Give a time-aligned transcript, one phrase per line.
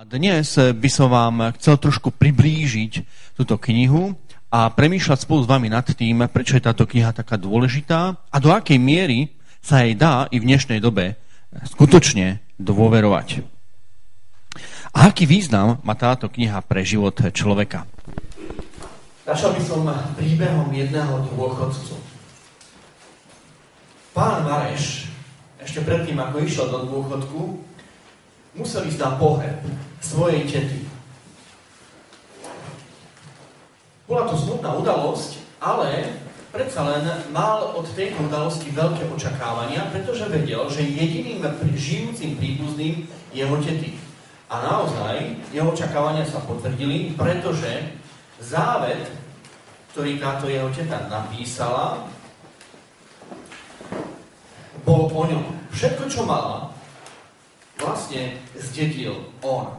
[0.00, 3.04] A dnes by som vám chcel trošku priblížiť
[3.36, 4.16] túto knihu
[4.48, 8.48] a premýšľať spolu s vami nad tým, prečo je táto kniha taká dôležitá a do
[8.48, 9.28] akej miery
[9.60, 11.20] sa jej dá i v dnešnej dobe
[11.76, 13.44] skutočne dôverovať.
[14.96, 17.84] A aký význam má táto kniha pre život človeka?
[19.28, 19.84] Začal by som
[20.16, 22.00] príbehom jedného dôchodcu.
[24.16, 25.12] Pán Mareš,
[25.60, 27.68] ešte predtým, ako išiel do dôchodku,
[28.54, 29.58] musel ísť na pohreb
[30.00, 30.86] svojej tety.
[34.10, 36.18] Bola to smutná udalosť, ale
[36.50, 41.46] predsa len mal od tejto udalosti veľké očakávania, pretože vedel, že jediným
[41.78, 43.94] žijúcim príbuzným je jeho tety.
[44.50, 47.94] A naozaj jeho očakávania sa potvrdili, pretože
[48.42, 49.06] závet,
[49.94, 52.10] ktorý táto jeho teta napísala,
[54.82, 55.44] bol o ňom.
[55.70, 56.69] Všetko, čo mala,
[57.80, 59.72] vlastne zdedil on.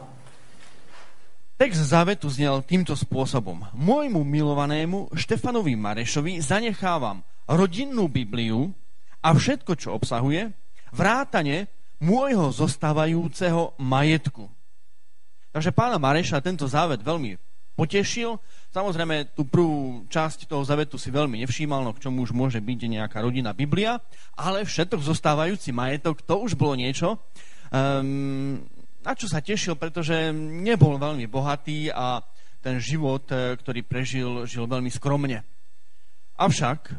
[1.54, 3.62] Text závetu znel týmto spôsobom.
[3.78, 8.74] Môjmu milovanému Štefanovi Marešovi zanechávam rodinnú Bibliu
[9.22, 10.50] a všetko, čo obsahuje,
[10.90, 11.70] vrátane
[12.02, 14.50] môjho zostávajúceho majetku.
[15.54, 17.38] Takže pána Mareša tento závet veľmi
[17.78, 18.42] potešil.
[18.74, 22.80] Samozrejme, tú prvú časť toho zavetu si veľmi nevšímal, no k čomu už môže byť
[22.88, 24.02] nejaká rodina Biblia,
[24.34, 27.20] ale všetok zostávajúci majetok, to už bolo niečo,
[27.72, 28.68] Um,
[29.00, 32.20] na čo sa tešil, pretože nebol veľmi bohatý a
[32.62, 35.42] ten život, e, ktorý prežil, žil veľmi skromne.
[36.38, 36.94] Avšak,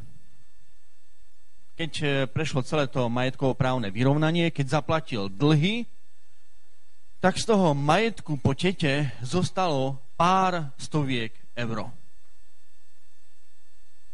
[1.80, 5.88] keď e, prešlo celé to majetkovo-právne vyrovnanie, keď zaplatil dlhy,
[7.23, 11.87] tak z toho majetku po tete zostalo pár stoviek euro.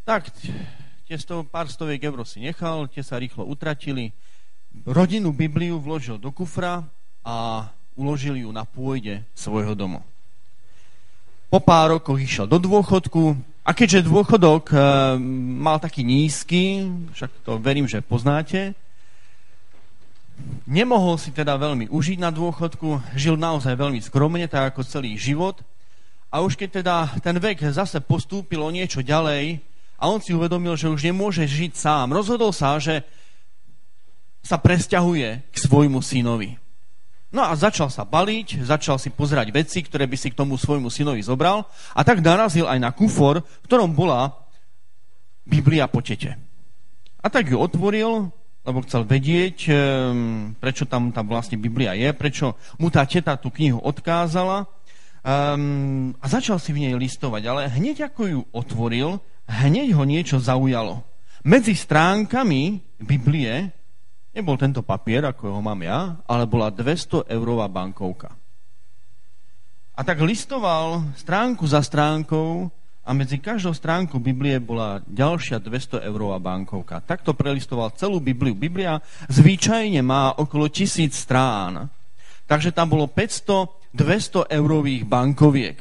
[0.05, 0.29] Tak,
[1.09, 4.13] tie sto, pár stoviek euro si nechal, tie sa rýchlo utratili,
[4.85, 6.85] rodinnú Bibliu vložil do kufra
[7.25, 7.67] a
[7.99, 9.99] uložil ju na pôjde svojho domu.
[11.49, 13.33] Po pár rokoch išiel do dôchodku
[13.65, 14.77] a keďže dôchodok e,
[15.61, 18.77] mal taký nízky, však to verím, že poznáte,
[20.69, 25.59] nemohol si teda veľmi užiť na dôchodku, žil naozaj veľmi skromne, tak ako celý život.
[26.29, 29.57] A už keď teda ten vek zase postúpil o niečo ďalej
[29.97, 33.01] a on si uvedomil, že už nemôže žiť sám, rozhodol sa, že
[34.43, 36.55] sa presťahuje k svojmu synovi.
[37.29, 40.89] No a začal sa baliť, začal si pozerať veci, ktoré by si k tomu svojmu
[40.89, 44.33] synovi zobral a tak narazil aj na kufor, v ktorom bola
[45.45, 46.33] Biblia po tete.
[47.21, 48.33] A tak ju otvoril,
[48.65, 53.53] lebo chcel vedieť, ehm, prečo tam tá vlastne Biblia je, prečo mu tá teta tú
[53.53, 54.65] knihu odkázala
[55.21, 57.43] um, a začal si v nej listovať.
[57.45, 61.05] Ale hneď ako ju otvoril, hneď ho niečo zaujalo.
[61.45, 63.78] Medzi stránkami Biblie
[64.39, 68.31] Nebol tento papier, ako ho mám ja, ale bola 200 eurová bankovka.
[69.91, 72.71] A tak listoval stránku za stránkou
[73.03, 77.03] a medzi každou stránkou Biblie bola ďalšia 200 eurová bankovka.
[77.03, 78.55] Takto prelistoval celú Bibliu.
[78.55, 81.91] Biblia zvyčajne má okolo tisíc strán.
[82.47, 85.77] Takže tam bolo 500 200 eurových bankoviek.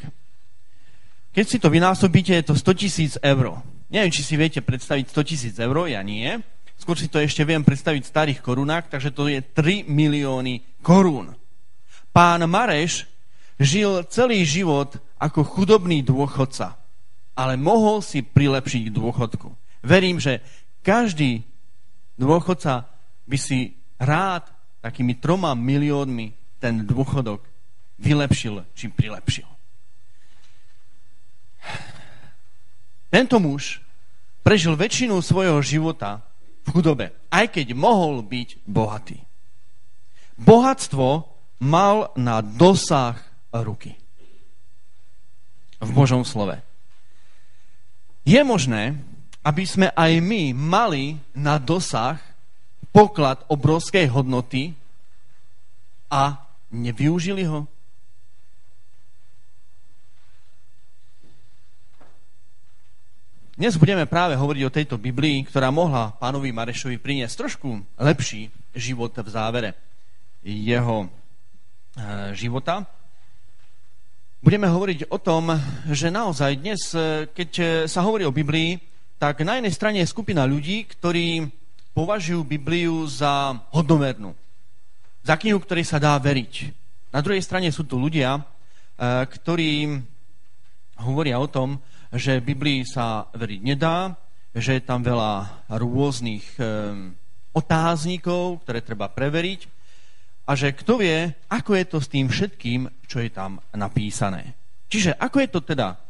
[1.36, 3.60] Keď si to vynásobíte, je to 100 tisíc eur.
[3.92, 6.40] Neviem, či si viete predstaviť 100 tisíc eur, ja nie.
[6.78, 11.34] Skôr si to ešte viem predstaviť v starých korunách, takže to je 3 milióny korún.
[12.14, 13.04] Pán Mareš
[13.58, 16.78] žil celý život ako chudobný dôchodca,
[17.34, 19.50] ale mohol si prilepšiť k dôchodku.
[19.82, 20.38] Verím, že
[20.86, 21.42] každý
[22.14, 22.86] dôchodca
[23.26, 24.46] by si rád
[24.78, 27.42] takými troma miliónmi ten dôchodok
[27.98, 29.46] vylepšil či prilepšil.
[33.10, 33.82] Tento muž
[34.46, 36.22] prežil väčšinu svojho života
[36.72, 39.18] chudobe, aj keď mohol byť bohatý.
[40.38, 41.26] Bohatstvo
[41.64, 43.18] mal na dosah
[43.50, 43.98] ruky.
[45.78, 46.58] V Božom slove.
[48.26, 48.98] Je možné,
[49.46, 52.20] aby sme aj my mali na dosah
[52.92, 54.74] poklad obrovskej hodnoty
[56.10, 56.36] a
[56.68, 57.64] nevyužili ho?
[63.58, 69.10] Dnes budeme práve hovoriť o tejto Biblii, ktorá mohla pánovi Marešovi priniesť trošku lepší život
[69.10, 69.74] v závere
[70.46, 71.08] jeho e,
[72.38, 72.86] života.
[74.38, 75.50] Budeme hovoriť o tom,
[75.90, 78.78] že naozaj dnes, e, keď e, sa hovorí o Biblii,
[79.18, 81.50] tak na jednej strane je skupina ľudí, ktorí
[81.98, 84.38] považujú Bibliu za hodnomernú.
[85.26, 86.70] Za knihu, ktorej sa dá veriť.
[87.10, 88.38] Na druhej strane sú tu ľudia,
[89.02, 89.98] ktorí
[91.02, 91.82] hovoria o tom,
[92.12, 94.16] že Biblii sa veriť nedá,
[94.56, 96.56] že je tam veľa rôznych
[97.52, 99.68] otáznikov, ktoré treba preveriť
[100.48, 104.56] a že kto vie, ako je to s tým všetkým, čo je tam napísané.
[104.88, 106.00] Čiže ako je to teda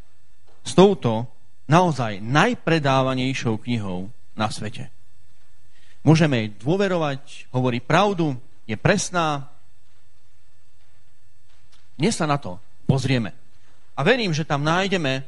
[0.62, 1.26] s touto
[1.66, 4.06] naozaj najpredávanejšou knihou
[4.38, 4.94] na svete.
[6.06, 8.38] Môžeme jej dôverovať, hovorí pravdu,
[8.70, 9.50] je presná.
[11.98, 13.34] Dnes sa na to pozrieme.
[13.98, 15.26] A verím, že tam nájdeme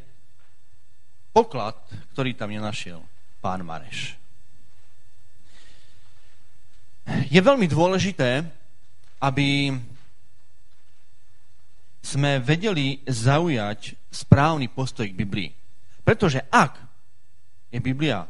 [1.31, 1.79] poklad,
[2.15, 3.01] ktorý tam nenašiel
[3.41, 4.21] pán Mareš.
[7.27, 8.45] Je veľmi dôležité,
[9.19, 9.75] aby
[12.01, 15.51] sme vedeli zaujať správny postoj k Biblii.
[16.01, 16.81] Pretože ak
[17.71, 18.25] je Biblia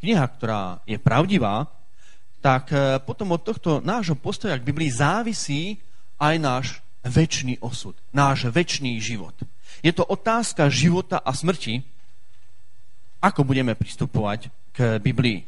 [0.00, 1.66] kniha, ktorá je pravdivá,
[2.38, 5.82] tak e, potom od tohto nášho postoja k Biblii závisí
[6.22, 6.66] aj náš
[7.02, 9.34] väčší osud, náš väčší život.
[9.82, 11.82] Je to otázka života a smrti,
[13.20, 15.44] ako budeme pristupovať k Biblii.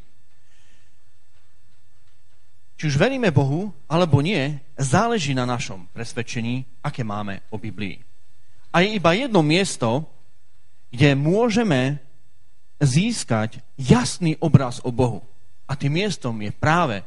[2.79, 7.99] Či už veríme Bohu, alebo nie, záleží na našom presvedčení, aké máme o Biblii.
[8.71, 10.07] A je iba jedno miesto,
[10.95, 11.99] kde môžeme
[12.79, 15.27] získať jasný obraz o Bohu.
[15.67, 17.03] A tým miestom je práve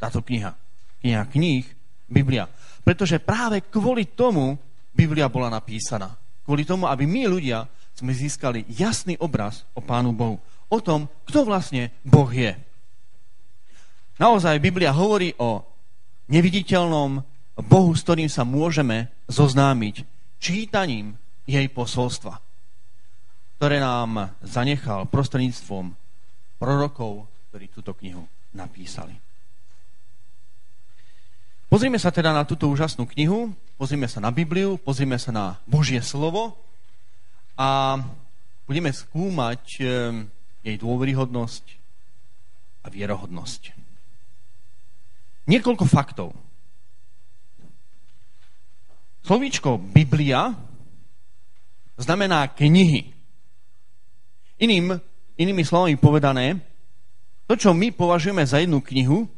[0.00, 0.56] táto kniha.
[1.04, 1.68] Kniha kníh,
[2.08, 2.48] Biblia.
[2.80, 4.56] Pretože práve kvôli tomu
[4.90, 6.16] Biblia bola napísaná.
[6.42, 7.68] Kvôli tomu, aby my ľudia
[8.00, 10.40] sme získali jasný obraz o Pánu Bohu.
[10.72, 12.56] O tom, kto vlastne Boh je.
[14.16, 15.60] Naozaj Biblia hovorí o
[16.32, 17.20] neviditeľnom
[17.60, 20.08] Bohu, s ktorým sa môžeme zoznámiť
[20.40, 22.40] čítaním jej posolstva,
[23.60, 25.92] ktoré nám zanechal prostredníctvom
[26.56, 28.24] prorokov, ktorí túto knihu
[28.56, 29.12] napísali.
[31.68, 36.00] Pozrime sa teda na túto úžasnú knihu, pozrime sa na Bibliu, pozrime sa na Božie
[36.00, 36.69] slovo
[37.60, 38.00] a
[38.64, 39.88] budeme skúmať eh,
[40.64, 41.64] jej dôveryhodnosť
[42.80, 43.76] a vierohodnosť.
[45.44, 46.32] Niekoľko faktov.
[49.20, 50.56] Slovíčko Biblia
[52.00, 53.12] znamená knihy.
[54.60, 54.96] Iným,
[55.36, 56.56] inými slovami povedané,
[57.44, 59.28] to, čo my považujeme za jednu knihu,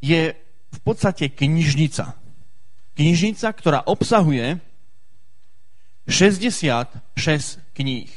[0.00, 0.32] je
[0.68, 2.16] v podstate knižnica.
[2.96, 4.62] Knižnica, ktorá obsahuje
[6.08, 8.12] 66 kníh.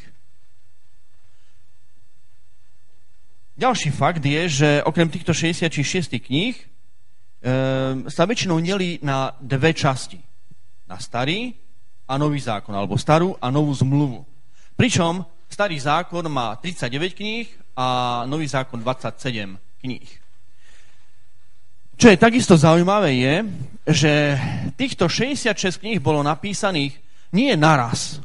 [3.57, 6.71] Ďalší fakt je, že okrem týchto 66 kníh
[7.41, 10.21] Ehm, sa väčšinou nelí na dve časti.
[10.85, 11.49] Na starý
[12.05, 14.21] a nový zákon, alebo starú a novú zmluvu.
[14.77, 20.09] Pričom starý zákon má 39 kníh a nový zákon 27 kníh.
[21.97, 23.35] Čo je takisto zaujímavé je,
[23.89, 24.13] že
[24.77, 26.97] týchto 66 kníh bolo napísaných
[27.31, 28.19] nie naraz.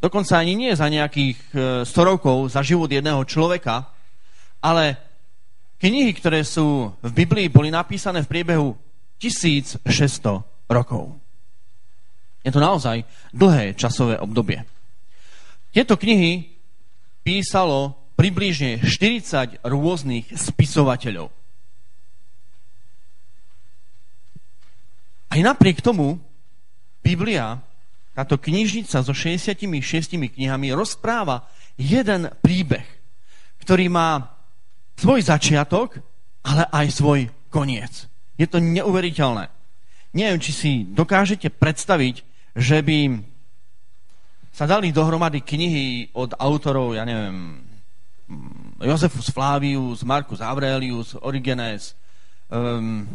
[0.00, 1.38] Dokonca ani nie za nejakých
[1.84, 3.90] 100 e, rokov, za život jedného človeka,
[4.60, 5.10] ale
[5.80, 8.76] Knihy, ktoré sú v Biblii, boli napísané v priebehu
[9.16, 9.80] 1600
[10.68, 11.16] rokov.
[12.44, 13.00] Je to naozaj
[13.32, 14.60] dlhé časové obdobie.
[15.72, 16.52] Tieto knihy
[17.24, 21.32] písalo približne 40 rôznych spisovateľov.
[25.32, 26.20] Aj napriek tomu
[27.00, 27.56] Biblia,
[28.14, 31.46] táto knižnica so 66 knihami, rozpráva
[31.78, 32.84] jeden príbeh,
[33.62, 34.36] ktorý má
[34.98, 36.02] svoj začiatok,
[36.44, 38.10] ale aj svoj koniec.
[38.36, 39.48] Je to neuveriteľné.
[40.10, 42.26] Neviem, či si dokážete predstaviť,
[42.58, 42.98] že by
[44.50, 47.62] sa dali dohromady knihy od autorov, ja neviem,
[48.80, 51.94] Josefus Flavius, Marcus Aurelius, Origenes,
[52.50, 53.06] um,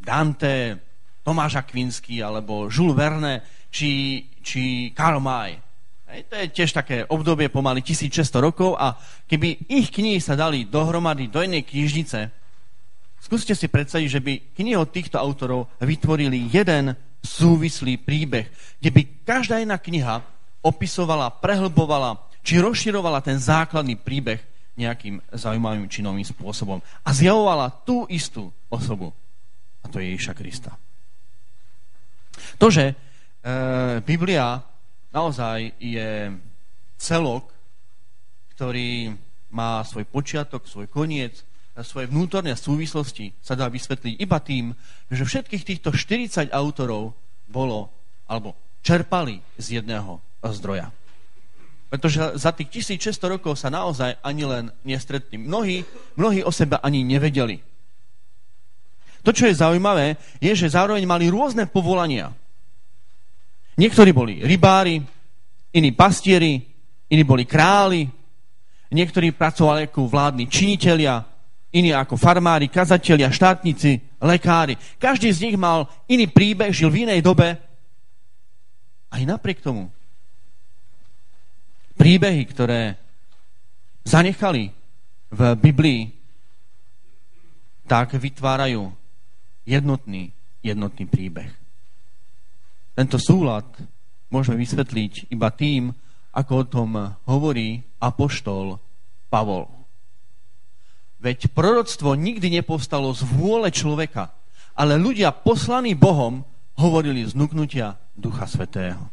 [0.00, 0.80] Dante,
[1.26, 3.42] Tomáš Akvinsky alebo Jules Verne
[3.76, 5.60] či, či Karl May.
[6.08, 8.96] Hej, to je tiež také obdobie pomaly 1600 rokov a
[9.28, 12.32] keby ich knihy sa dali dohromady do jednej knižnice,
[13.20, 18.48] skúste si predstaviť, že by knihy od týchto autorov vytvorili jeden súvislý príbeh,
[18.80, 20.24] kde by každá jedna kniha
[20.64, 24.38] opisovala, prehlbovala či rozširovala ten základný príbeh
[24.78, 29.10] nejakým zaujímavým či novým spôsobom a zjavovala tú istú osobu.
[29.82, 30.78] A to je Ježiša Krista.
[32.62, 33.05] To, že
[34.02, 34.58] Biblia
[35.14, 36.34] naozaj je
[36.98, 37.46] celok,
[38.58, 39.14] ktorý
[39.54, 41.46] má svoj počiatok, svoj koniec,
[41.84, 44.72] svoje vnútorné súvislosti sa dá vysvetliť iba tým,
[45.12, 47.12] že všetkých týchto 40 autorov
[47.46, 47.92] bolo,
[48.26, 50.90] alebo čerpali z jedného zdroja.
[51.86, 55.38] Pretože za tých 1600 rokov sa naozaj ani len nestretli.
[55.38, 55.86] Mnohí,
[56.18, 57.62] mnohí o sebe ani nevedeli.
[59.22, 62.34] To, čo je zaujímavé, je, že zároveň mali rôzne povolania.
[63.76, 65.04] Niektorí boli rybári,
[65.76, 66.64] iní pastieri,
[67.12, 68.08] iní boli králi,
[68.88, 71.20] niektorí pracovali ako vládni činitelia,
[71.76, 74.80] iní ako farmári, kazatelia, štátnici lekári.
[74.96, 77.60] Každý z nich mal iný príbeh, žil v inej dobe.
[79.12, 79.92] Aj napriek tomu
[81.96, 82.96] príbehy, ktoré
[84.04, 84.72] zanechali
[85.32, 86.12] v Biblii,
[87.88, 88.92] tak vytvárajú
[89.64, 90.30] jednotný,
[90.60, 91.65] jednotný príbeh.
[92.96, 93.68] Tento súlad
[94.32, 95.92] môžeme vysvetliť iba tým,
[96.32, 96.90] ako o tom
[97.28, 98.80] hovorí apoštol
[99.28, 99.68] Pavol.
[101.20, 104.32] Veď proroctvo nikdy nepovstalo z vôle človeka,
[104.72, 106.44] ale ľudia poslaní Bohom
[106.76, 109.12] hovorili z nuknutia Ducha Svetého.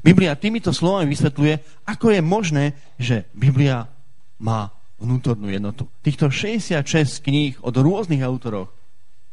[0.00, 2.64] Biblia týmito slovami vysvetľuje, ako je možné,
[3.00, 3.88] že Biblia
[4.40, 5.88] má vnútornú jednotu.
[6.00, 8.72] Týchto 66 kníh od rôznych autorov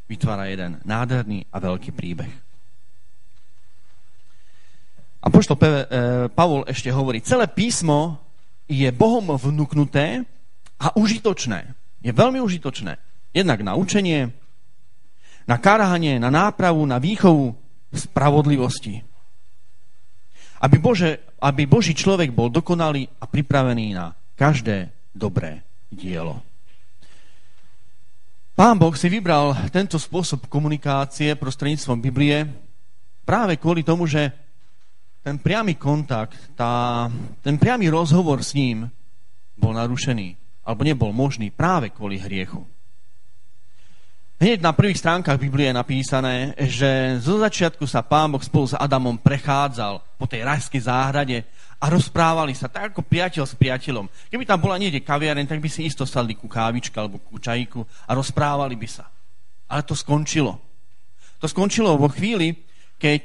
[0.07, 2.44] vytvára jeden nádherný a veľký príbeh.
[5.25, 5.57] A poštol
[6.37, 8.21] Pavol ešte hovorí, celé písmo
[8.69, 10.21] je Bohom vnúknuté
[10.77, 11.73] a užitočné.
[12.05, 13.01] Je veľmi užitočné.
[13.33, 14.29] Jednak na učenie,
[15.49, 17.57] na kárhanie, na nápravu, na výchovu
[17.89, 19.01] spravodlivosti.
[20.61, 21.09] Aby, Bože,
[21.41, 26.45] aby Boží človek bol dokonalý a pripravený na každé dobré dielo.
[28.55, 32.47] Pán Boh si vybral tento spôsob komunikácie prostredníctvom Biblie
[33.27, 34.31] práve kvôli tomu, že
[35.25, 37.09] ten priamy kontakt, tá,
[37.41, 38.85] ten priamy rozhovor s ním
[39.57, 42.61] bol narušený alebo nebol možný práve kvôli hriechu.
[44.37, 48.77] Hneď na prvých stránkach Biblie je napísané, že zo začiatku sa pán Boh spolu s
[48.77, 51.41] Adamom prechádzal po tej rajskej záhrade
[51.81, 54.05] a rozprávali sa tak ako priateľ s priateľom.
[54.29, 57.81] Keby tam bola niekde kaviareň, tak by si isto sadli ku kávička alebo ku čajku
[58.05, 59.09] a rozprávali by sa.
[59.71, 60.53] Ale to skončilo.
[61.41, 62.53] To skončilo vo chvíli,
[62.99, 63.23] keď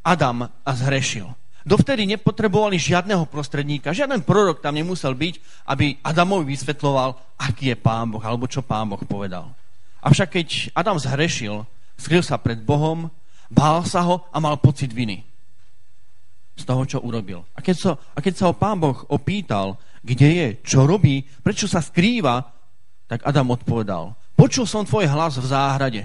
[0.00, 1.28] Adam zhrešil.
[1.60, 5.34] Dovtedy nepotrebovali žiadneho prostredníka, žiaden prorok tam nemusel byť,
[5.68, 9.52] aby Adamovi vysvetloval, aký je pán Boh, alebo čo pán Boh povedal.
[10.00, 11.68] Avšak keď Adam zhrešil,
[12.00, 13.12] skryl sa pred Bohom,
[13.52, 15.20] bál sa ho a mal pocit viny
[16.56, 17.44] z toho, čo urobil.
[17.52, 21.68] A keď, sa, a keď sa ho pán Boh opýtal, kde je, čo robí, prečo
[21.68, 22.40] sa skrýva,
[23.04, 26.02] tak Adam odpovedal, počul som tvoj hlas v záhrade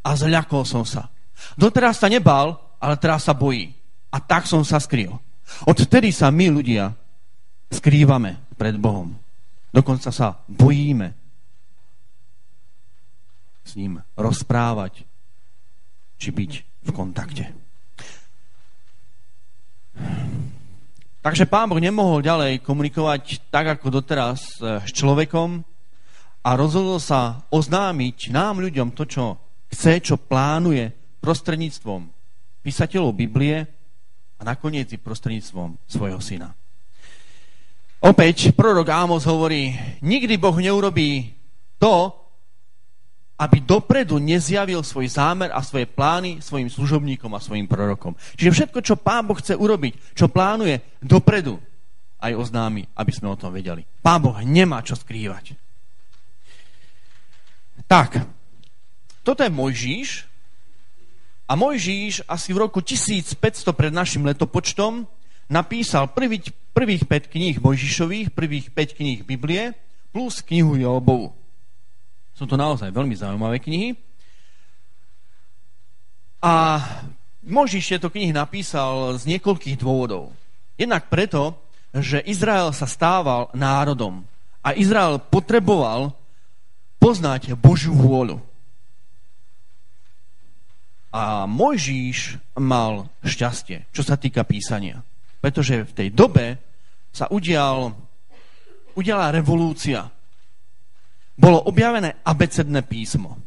[0.00, 1.12] a zľakol som sa.
[1.60, 3.72] Doteraz sa nebál, ale teraz sa bojí.
[4.12, 5.16] A tak som sa skryl.
[5.66, 6.94] Odtedy sa my ľudia
[7.70, 9.14] skrývame pred Bohom.
[9.70, 11.12] Dokonca sa bojíme
[13.66, 15.02] s ním rozprávať
[16.16, 16.52] či byť
[16.86, 17.44] v kontakte.
[21.26, 25.66] Takže pán Boh nemohol ďalej komunikovať tak, ako doteraz eh, s človekom
[26.46, 29.24] a rozhodol sa oznámiť nám ľuďom to, čo
[29.66, 32.15] chce, čo plánuje prostredníctvom
[32.66, 33.62] písateľov Biblie
[34.34, 36.50] a nakoniec i prostredníctvom svojho syna.
[38.02, 39.70] Opäť prorok Ámos hovorí,
[40.02, 41.30] nikdy Boh neurobí
[41.78, 42.10] to,
[43.38, 48.18] aby dopredu nezjavil svoj zámer a svoje plány svojim služobníkom a svojim prorokom.
[48.34, 51.62] Čiže všetko, čo Pán Boh chce urobiť, čo plánuje dopredu,
[52.18, 53.86] aj oznámi, aby sme o tom vedeli.
[54.02, 55.54] Pán Boh nemá čo skrývať.
[57.86, 58.26] Tak,
[59.22, 60.25] toto je Mojžíš,
[61.46, 63.38] a Mojžíš asi v roku 1500
[63.70, 65.06] pred našim letopočtom
[65.46, 66.42] napísal prvý,
[66.74, 69.78] prvých 5 kníh Mojžišových, prvých 5 kníh Biblie,
[70.10, 71.30] plus knihu Jobovu.
[72.34, 73.94] Sú to naozaj veľmi zaujímavé knihy.
[76.42, 76.82] A
[77.46, 80.34] Mojžiš tieto knihy napísal z niekoľkých dôvodov.
[80.74, 81.54] Jednak preto,
[81.94, 84.26] že Izrael sa stával národom
[84.66, 86.10] a Izrael potreboval
[86.98, 88.42] poznať Božiu vôľu.
[91.16, 95.00] A Mojžíš mal šťastie, čo sa týka písania.
[95.40, 96.60] Pretože v tej dobe
[97.08, 97.96] sa udial,
[98.92, 100.12] udiala revolúcia.
[101.32, 103.40] Bolo objavené abecedné písmo.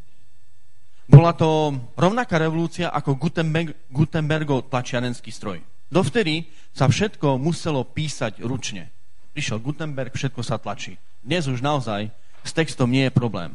[1.06, 5.62] Bola to rovnaká revolúcia ako Gutenberg, Gutenbergov tlačiarenský stroj.
[5.90, 8.90] Dovtedy sa všetko muselo písať ručne.
[9.30, 10.98] Prišiel Gutenberg, všetko sa tlačí.
[11.22, 12.10] Dnes už naozaj
[12.42, 13.54] s textom nie je problém.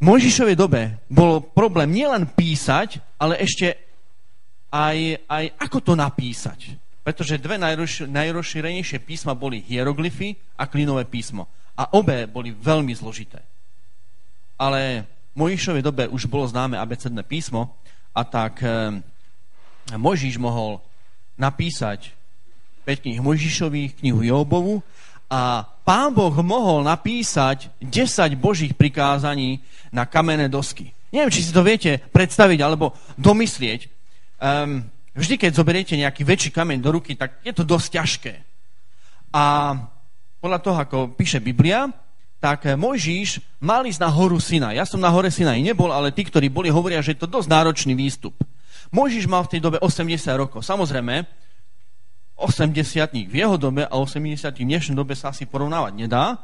[0.00, 3.76] Mojžišovej dobe bol problém nielen písať, ale ešte
[4.72, 6.72] aj, aj ako to napísať.
[7.04, 7.60] Pretože dve
[8.08, 11.48] najrozšírenejšie písma boli hieroglyfy a klinové písmo.
[11.76, 13.44] A obe boli veľmi zložité.
[14.56, 17.76] Ale v Mojžišovej dobe už bolo známe abecedné písmo
[18.16, 19.00] a tak e,
[19.96, 20.80] Mojžiš mohol
[21.36, 22.12] napísať
[22.84, 24.80] 5 kníh Mojžišových, knihu Jobovu
[25.30, 29.62] a pán Boh mohol napísať 10 božích prikázaní
[29.94, 30.90] na kamenné dosky.
[31.14, 33.86] Neviem, či si to viete predstaviť alebo domyslieť.
[34.42, 34.82] Um,
[35.14, 38.34] vždy, keď zoberiete nejaký väčší kameň do ruky, tak je to dosť ťažké.
[39.30, 39.74] A
[40.42, 41.86] podľa toho, ako píše Biblia,
[42.42, 44.72] tak Mojžíš mal ísť na horu Sina.
[44.72, 47.52] Ja som na hore Sinaj nebol, ale tí, ktorí boli, hovoria, že je to dosť
[47.52, 48.32] náročný výstup.
[48.90, 50.64] Mojžiš mal v tej dobe 80 rokov.
[50.66, 51.28] Samozrejme,
[52.40, 56.40] 80 v jeho dobe a 80 v dnešnej dobe sa asi porovnávať nedá,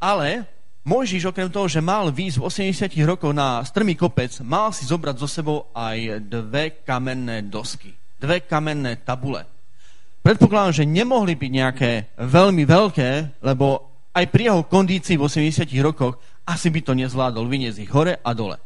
[0.00, 0.48] ale
[0.84, 5.16] Mojžiš okrem toho, že mal výjsť v 80 rokov na strmý kopec, mal si zobrať
[5.16, 7.88] so sebou aj dve kamenné dosky,
[8.20, 9.48] dve kamenné tabule.
[10.20, 16.20] Predpokladám, že nemohli byť nejaké veľmi veľké, lebo aj pri jeho kondícii v 80 rokoch
[16.44, 18.60] asi by to nezvládol vyniesť ich hore a dole.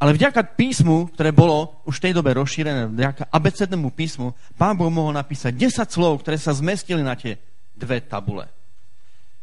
[0.00, 4.88] Ale vďaka písmu, ktoré bolo už v tej dobe rozšírené, vďaka abecednému písmu, pán Boh
[4.88, 7.36] mohol napísať 10 slov, ktoré sa zmestili na tie
[7.76, 8.48] dve tabule.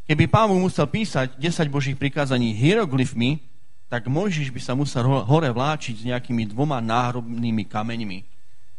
[0.10, 3.38] Keby pán Boh musel písať 10 božích prikázaní hieroglyfmi,
[3.86, 8.20] tak Mojžiš by sa musel hore vláčiť s nejakými dvoma náhrobnými kameňmi.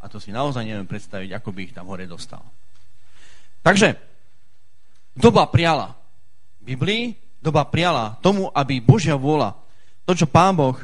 [0.03, 2.43] A to si naozaj neviem predstaviť, ako by ich tam hore dostal.
[3.63, 3.95] Takže,
[5.15, 5.95] doba priala.
[6.59, 9.55] Biblii doba priala tomu, aby Božia vôľa,
[10.09, 10.75] to, čo Pán Boh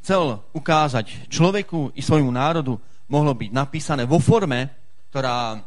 [0.00, 4.70] chcel ukázať človeku i svojmu národu, mohlo byť napísané vo forme,
[5.12, 5.60] ktorá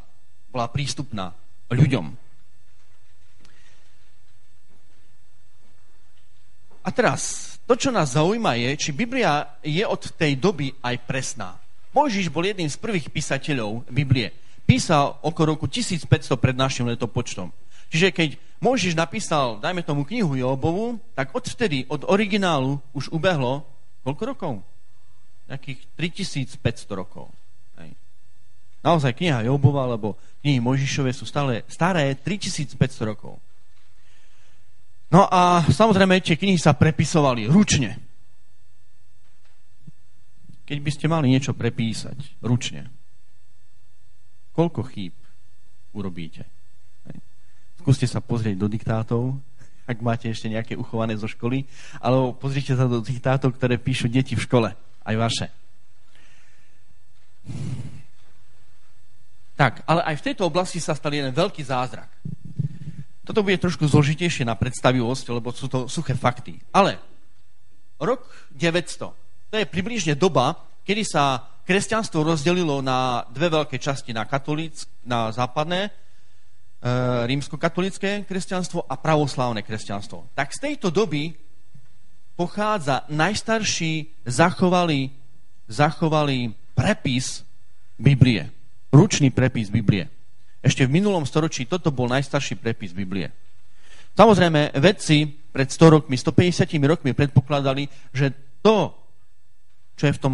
[0.49, 1.33] bola prístupná
[1.69, 2.05] ľuďom.
[6.83, 11.55] A teraz, to, čo nás zaujíma je, či Biblia je od tej doby aj presná.
[11.95, 14.35] Mojžiš bol jedným z prvých písateľov Biblie.
[14.67, 17.55] Písal okolo roku 1500 pred našim letopočtom.
[17.87, 23.63] Čiže keď Mojžiš napísal, dajme tomu knihu Jobovu, tak odvtedy, od originálu už ubehlo
[24.03, 24.53] koľko rokov?
[25.47, 27.31] Nejakých 3500 rokov.
[27.79, 27.95] Hej.
[28.83, 32.79] Naozaj kniha Jobova, alebo knihy Mojžišové sú stále staré 3500
[33.09, 33.39] rokov.
[35.13, 38.01] No a samozrejme tie knihy sa prepisovali ručne.
[40.63, 42.89] Keď by ste mali niečo prepísať ručne,
[44.57, 45.13] koľko chýb
[45.93, 46.49] urobíte?
[47.83, 49.37] Skúste sa pozrieť do diktátov,
[49.83, 51.67] ak máte ešte nejaké uchované zo školy,
[51.99, 54.69] alebo pozrite sa do diktátov, ktoré píšu deti v škole,
[55.03, 55.47] aj vaše.
[59.53, 62.09] Tak, ale aj v tejto oblasti sa stal jeden veľký zázrak.
[63.23, 66.59] Toto bude trošku zložitejšie na predstavivosť, lebo sú to suché fakty.
[66.75, 66.99] Ale
[68.01, 69.15] rok 900,
[69.51, 75.31] to je približne doba, kedy sa kresťanstvo rozdelilo na dve veľké časti, na katolíc, na
[75.31, 75.95] západné
[77.23, 80.35] rímskokatolické kresťanstvo a pravoslávne kresťanstvo.
[80.35, 81.31] Tak z tejto doby
[82.35, 85.15] pochádza najstarší zachovalý,
[85.71, 87.47] zachovalý prepis
[87.95, 88.51] Biblie.
[88.91, 90.11] Ručný prepis Biblie.
[90.59, 93.31] Ešte v minulom storočí toto bol najstarší prepis Biblie.
[94.13, 98.93] Samozrejme, vedci pred 100 rokmi, 150 rokmi predpokladali, že to,
[99.97, 100.33] čo je v, tom,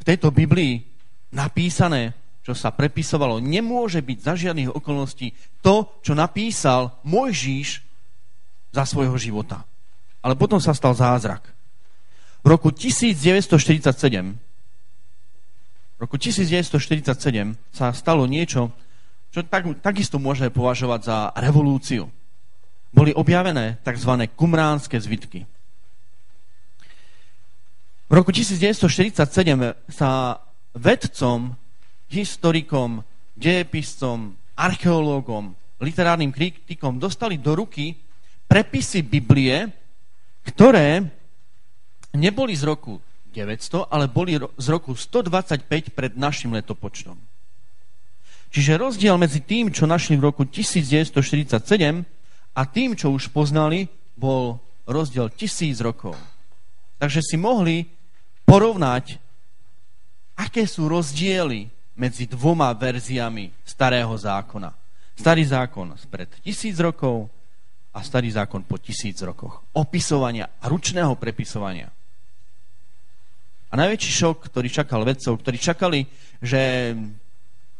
[0.00, 0.84] v tejto Biblii
[1.32, 7.84] napísané, čo sa prepisovalo, nemôže byť za žiadnych okolností to, čo napísal Mojžíš
[8.72, 9.68] za svojho života.
[10.24, 11.44] Ale potom sa stal zázrak.
[12.40, 14.40] V roku 1947
[16.00, 17.12] v roku 1947
[17.76, 18.72] sa stalo niečo,
[19.28, 22.08] čo tak, takisto môžeme považovať za revolúciu.
[22.88, 24.24] Boli objavené tzv.
[24.32, 25.44] kumránske zvitky.
[28.08, 30.40] V roku 1947 sa
[30.72, 31.59] vedcom
[32.10, 33.06] historikom,
[33.38, 37.96] dejepiscom, archeológom, literárnym kritikom dostali do ruky
[38.44, 39.72] prepisy Biblie,
[40.44, 41.06] ktoré
[42.12, 43.00] neboli z roku
[43.32, 47.16] 900, ale boli z roku 125 pred našim letopočtom.
[48.50, 52.02] Čiže rozdiel medzi tým, čo našli v roku 1947
[52.50, 53.86] a tým, čo už poznali,
[54.18, 54.58] bol
[54.90, 56.18] rozdiel tisíc rokov.
[56.98, 57.86] Takže si mohli
[58.42, 59.22] porovnať,
[60.34, 61.70] aké sú rozdiely
[62.00, 64.72] medzi dvoma verziami starého zákona.
[65.20, 67.28] Starý zákon spred tisíc rokov
[67.92, 69.60] a starý zákon po tisíc rokoch.
[69.76, 71.92] Opisovania a ručného prepisovania.
[73.68, 76.08] A najväčší šok, ktorý čakal vedcov, ktorí čakali,
[76.40, 76.96] že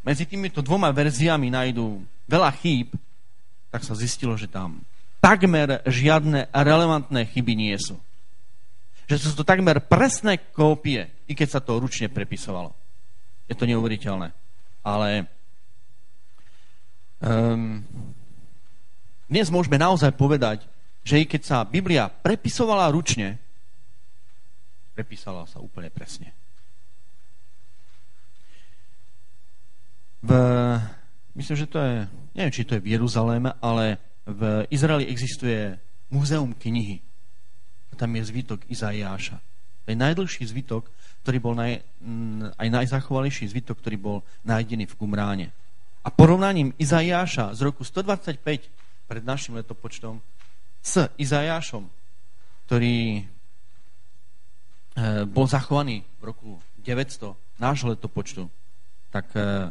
[0.04, 2.92] medzi týmito dvoma verziami nájdú veľa chýb,
[3.72, 4.84] tak sa zistilo, že tam
[5.24, 7.96] takmer žiadne relevantné chyby nie sú.
[9.08, 12.79] Že sú to takmer presné kópie, i keď sa to ručne prepisovalo.
[13.50, 14.30] Je to neuveriteľné.
[14.86, 15.26] Ale
[17.18, 17.82] um,
[19.26, 20.62] dnes môžeme naozaj povedať,
[21.02, 23.42] že i keď sa Biblia prepisovala ručne,
[24.94, 26.30] prepísala sa úplne presne.
[30.20, 30.30] V,
[31.34, 31.94] myslím, že to je,
[32.36, 35.74] neviem, či to je v Jeruzaléme, ale v Izraeli existuje
[36.12, 37.00] múzeum knihy.
[37.90, 39.40] A tam je zvytok Izaiáša.
[39.82, 40.86] To je najdlhší zvytok,
[41.22, 41.84] ktorý bol naj,
[42.56, 45.46] aj najzachovalejší zvytok, ktorý bol nájdený v Qumráne.
[46.00, 48.40] A porovnaním Izaiáša z roku 125
[49.04, 50.24] pred našim letopočtom
[50.80, 51.84] s Izajášom,
[52.64, 53.22] ktorý e,
[55.28, 56.48] bol zachovaný v roku
[56.80, 58.48] 900 nášho letopočtu,
[59.12, 59.68] tak e,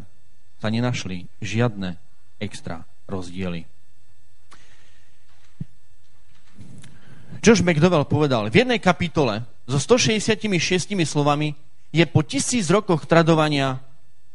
[0.62, 1.98] sa nenašli žiadne
[2.38, 3.66] extra rozdiely.
[7.40, 10.50] Josh McDowell povedal, v jednej kapitole so 166
[11.06, 11.54] slovami
[11.94, 13.78] je po tisíc rokoch tradovania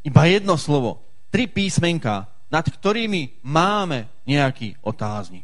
[0.06, 1.02] iba jedno slovo,
[1.34, 5.42] tri písmenka, nad ktorými máme nejaký otáznik.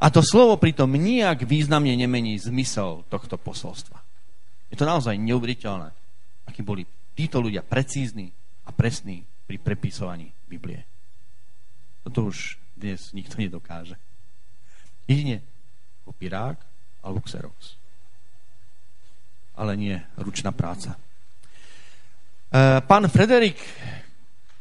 [0.00, 4.00] A to slovo pritom nijak významne nemení zmysel tohto posolstva.
[4.72, 5.92] Je to naozaj neuveriteľné,
[6.48, 6.84] akí boli
[7.16, 8.32] títo ľudia precízni
[8.68, 10.84] a presní pri prepisovaní Biblie.
[12.04, 13.96] Toto už dnes nikto nedokáže.
[15.08, 15.40] Jedine
[16.04, 16.60] kopirák
[17.00, 17.85] alebo Xerox.
[19.56, 20.94] Ale nie ručná práca.
[22.52, 23.56] E, pán Frederik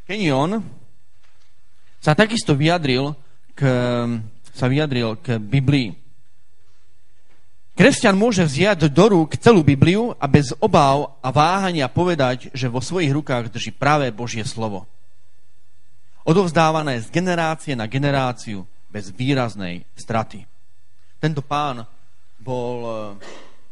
[0.07, 0.63] Kenyon
[1.99, 3.11] sa takisto vyjadril
[3.51, 3.61] k,
[4.53, 6.05] sa vyjadril k Biblii.
[7.75, 12.79] Kresťan môže vziať do rúk celú Bibliu a bez obáv a váhania povedať, že vo
[12.79, 14.87] svojich rukách drží práve Božie slovo.
[16.23, 20.47] Odovzdávané z generácie na generáciu bez výraznej straty.
[21.19, 21.83] Tento pán
[22.39, 22.93] bol uh,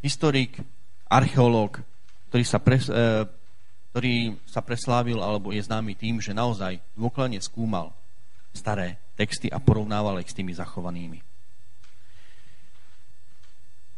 [0.04, 0.60] historik,
[1.14, 1.78] archeológ,
[2.30, 3.30] ktorý sa, pres, uh,
[3.94, 7.94] ktorý sa preslávil alebo je známy tým, že naozaj dôkladne skúmal
[8.54, 11.22] staré texty a porovnával ich s tými zachovanými.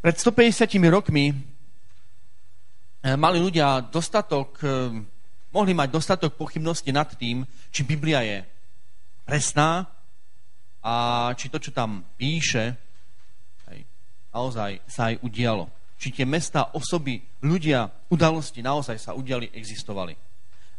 [0.03, 4.61] Pred 150 rokmi eh, mali ľudia dostatok,
[5.49, 8.43] mohli mať dostatok pochybnosti nad tým, či Biblia je
[9.25, 9.87] presná
[10.85, 10.93] a
[11.33, 12.77] či to, čo tam píše,
[14.35, 15.65] naozaj sa aj udialo.
[15.95, 20.15] Či tie mesta, osoby, ľudia, udalosti naozaj sa udiali, existovali.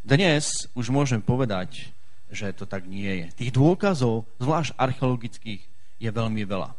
[0.07, 1.91] Dnes už môžem povedať,
[2.31, 3.27] že to tak nie je.
[3.47, 5.63] Tých dôkazov, zvlášť archeologických,
[5.97, 6.71] je veľmi veľa.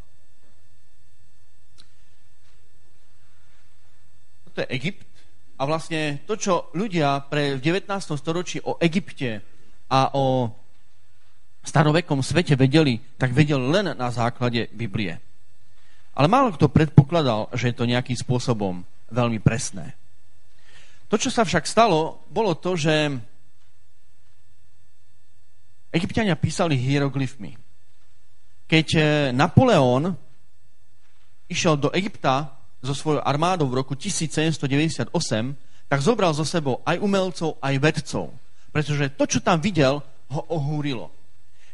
[4.47, 5.09] Toto je Egypt
[5.57, 7.89] a vlastne to, čo ľudia pre v 19.
[8.13, 9.41] storočí o Egypte
[9.89, 10.53] a o
[11.65, 15.26] starovekom svete vedeli, tak vedeli len na základe Biblie.
[16.17, 18.81] Ale málo kto predpokladal, že je to nejakým spôsobom
[19.13, 19.93] veľmi presné.
[21.13, 23.13] To, čo sa však stalo, bolo to, že
[25.93, 27.53] Egyptiania písali hieroglyfmi.
[28.67, 30.11] Keď eh, Napoleon
[31.47, 32.51] išiel do Egypta
[32.83, 35.13] so svojou armádou v roku 1798,
[35.87, 38.35] tak zobral zo sebou aj umelcov, aj vedcov.
[38.75, 41.07] Pretože to, čo tam videl, ho ohúrilo.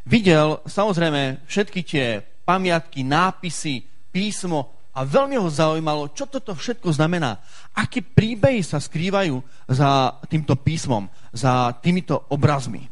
[0.06, 3.82] Videl samozrejme všetky tie pamiatky, nápisy,
[4.14, 7.42] písmo a veľmi ho zaujímalo, čo toto všetko znamená.
[7.74, 12.86] Aké príbehy sa skrývajú za týmto písmom, za týmito obrazmi.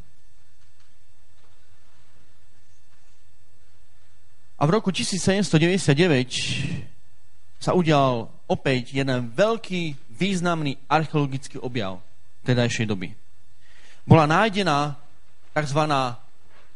[4.58, 6.82] A v roku 1799
[7.62, 12.02] sa udial opäť jeden veľký, významný archeologický objav
[12.46, 13.14] tedajšej doby.
[14.06, 14.98] Bola nájdená
[15.54, 15.82] tzv.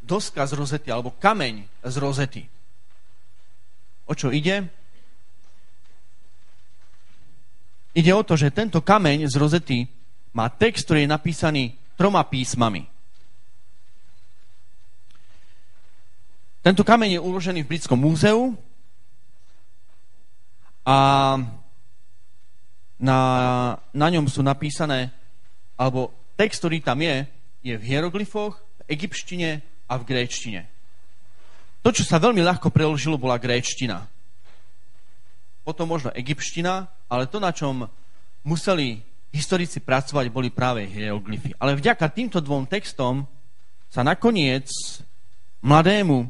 [0.02, 2.44] doska z rozety, alebo kameň z rozety.
[4.06, 4.70] O čo ide?
[7.96, 9.78] Ide o to, že tento kameň z rozety
[10.36, 11.64] má text, ktorý je napísaný
[11.96, 12.86] troma písmami.
[16.60, 18.58] Tento kameň je uložený v Britskom múzeu
[20.84, 20.98] a
[23.00, 23.20] na,
[23.94, 25.14] na ňom sú napísané,
[25.80, 27.26] alebo text, ktorý tam je,
[27.64, 30.75] je v hieroglyfoch, v egyptštine a v gréčtine.
[31.86, 34.10] To, čo sa veľmi ľahko preložilo, bola gréčtina.
[35.62, 37.86] Potom možno egyptština, ale to, na čom
[38.42, 41.54] museli historici pracovať, boli práve hieroglyfy.
[41.62, 43.30] Ale vďaka týmto dvom textom
[43.86, 44.66] sa nakoniec
[45.62, 46.26] mladému,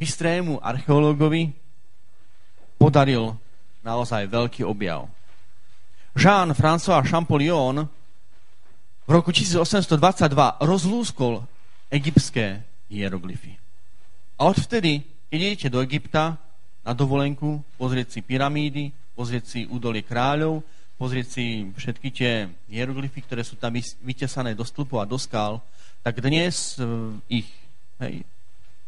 [0.00, 1.52] bystrému archeológovi
[2.80, 3.36] podaril
[3.84, 5.04] naozaj veľký objav.
[6.16, 7.84] Jean-François Champollion
[9.04, 11.44] v roku 1822 rozlúskol
[11.92, 13.65] egyptské hieroglyfy.
[14.36, 15.00] A odvtedy,
[15.32, 16.36] keď idete do Egypta
[16.84, 20.60] na dovolenku, pozrieť si pyramídy, pozrieť si údolie kráľov,
[21.00, 22.32] pozrieť si všetky tie
[22.68, 23.72] hieroglyfy, ktoré sú tam
[24.04, 25.60] vytesané do stĺpov a do skal,
[26.04, 26.84] tak dnes e,
[27.32, 27.48] ich
[27.98, 28.22] hej,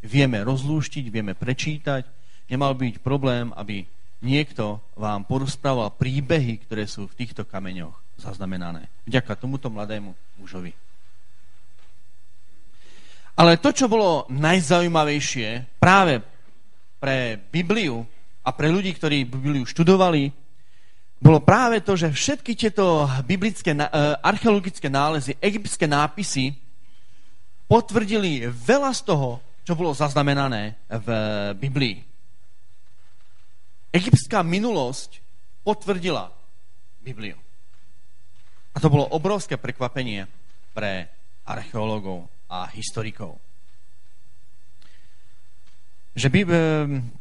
[0.05, 2.05] vieme rozlúštiť, vieme prečítať.
[2.49, 3.85] Nemal byť problém, aby
[4.25, 8.89] niekto vám porozprával príbehy, ktoré sú v týchto kameňoch zaznamenané.
[9.09, 10.88] Vďaka tomuto mladému mužovi.
[13.39, 16.19] Ale to, čo bolo najzaujímavejšie práve
[16.99, 18.03] pre Bibliu
[18.43, 20.35] a pre ľudí, ktorí Bibliu študovali,
[21.23, 23.87] bolo práve to, že všetky tieto biblické, eh,
[24.27, 26.59] archeologické nálezy, egyptské nápisy
[27.71, 31.09] potvrdili veľa z toho, čo bolo zaznamenané v
[31.55, 32.03] Biblii.
[33.95, 35.23] Egyptská minulosť
[35.63, 36.35] potvrdila
[36.99, 37.39] Bibliu.
[38.75, 40.27] A to bolo obrovské prekvapenie
[40.75, 41.07] pre
[41.47, 43.37] archeológov a historikov.
[46.19, 46.29] Že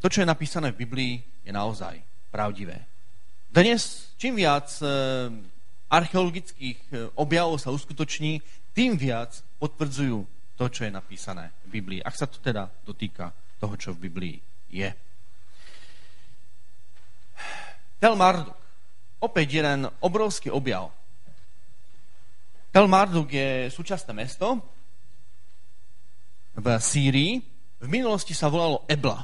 [0.02, 1.12] to, čo je napísané v Biblii,
[1.46, 2.00] je naozaj
[2.34, 2.82] pravdivé.
[3.48, 4.68] Dnes, čím viac
[5.88, 8.42] archeologických objavov sa uskutoční,
[8.74, 10.18] tým viac potvrdzujú
[10.58, 12.00] to, čo je napísané v Biblii.
[12.02, 13.30] Ak sa to teda dotýka
[13.62, 14.36] toho, čo v Biblii
[14.68, 14.90] je.
[17.98, 18.58] Tel Marduk.
[19.18, 20.94] Opäť jeden obrovský objav.
[22.70, 24.62] Tel Marduk je súčasné mesto
[26.58, 27.32] v Sýrii.
[27.78, 29.22] V minulosti sa volalo Ebla.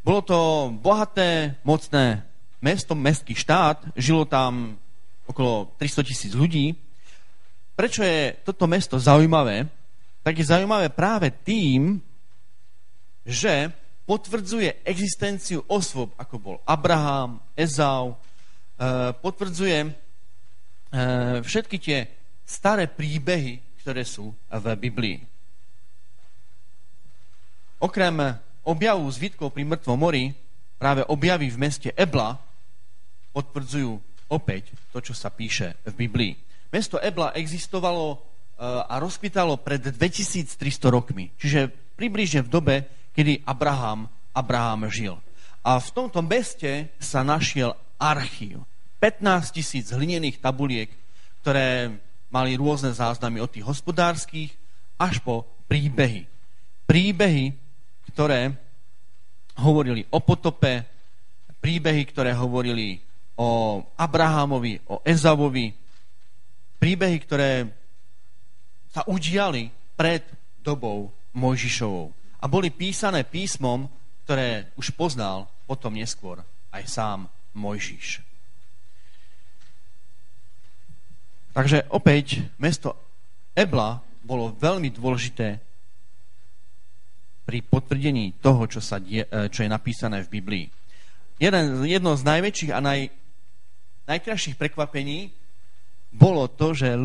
[0.00, 0.38] Bolo to
[0.78, 2.22] bohaté, mocné
[2.62, 3.82] mesto, mestský štát.
[3.98, 4.78] Žilo tam
[5.26, 6.78] okolo 300 tisíc ľudí.
[7.74, 9.66] Prečo je toto mesto zaujímavé?
[10.22, 11.98] Tak je zaujímavé práve tým,
[13.26, 13.72] že
[14.04, 19.90] potvrdzuje existenciu osôb, ako bol Abraham, Ezau, e, potvrdzuje e,
[21.40, 21.98] všetky tie
[22.42, 25.29] staré príbehy, ktoré sú v Biblii.
[27.80, 28.36] Okrem
[28.68, 30.36] objavu zvitkov pri mŕtvom mori,
[30.76, 32.36] práve objavy v meste Ebla
[33.32, 33.92] potvrdzujú
[34.30, 36.32] opäť to, čo sa píše v Biblii.
[36.70, 38.16] Mesto Ebla existovalo e,
[38.62, 41.34] a rozkvitalo pred 2300 rokmi.
[41.34, 42.76] Čiže približne v dobe,
[43.16, 45.18] kedy Abraham, Abraham žil.
[45.66, 48.64] A v tomto meste sa našiel archív.
[49.02, 50.88] 15 tisíc hlinených tabuliek,
[51.40, 51.96] ktoré
[52.30, 54.52] mali rôzne záznamy od tých hospodárskych
[54.96, 56.28] až po príbehy.
[56.86, 57.56] Príbehy,
[58.10, 58.52] ktoré
[59.60, 60.84] hovorili o potope,
[61.60, 63.00] príbehy, ktoré hovorili
[63.36, 65.72] o Abrahamovi, o Ezavovi,
[66.80, 67.68] príbehy, ktoré
[68.90, 70.24] sa udiali pred
[70.60, 73.86] dobou Mojžišovou a boli písané písmom,
[74.24, 76.42] ktoré už poznal potom neskôr
[76.72, 77.18] aj sám
[77.54, 78.24] Mojžiš.
[81.50, 82.94] Takže opäť mesto
[83.52, 85.58] Ebla bolo veľmi dôležité
[87.50, 90.64] pri potvrdení toho, čo, sa die, e, čo je napísané v Biblii.
[91.42, 93.10] Jeden, jedno z najväčších a naj,
[94.06, 95.34] najkrajších prekvapení
[96.14, 96.98] bolo to, že e,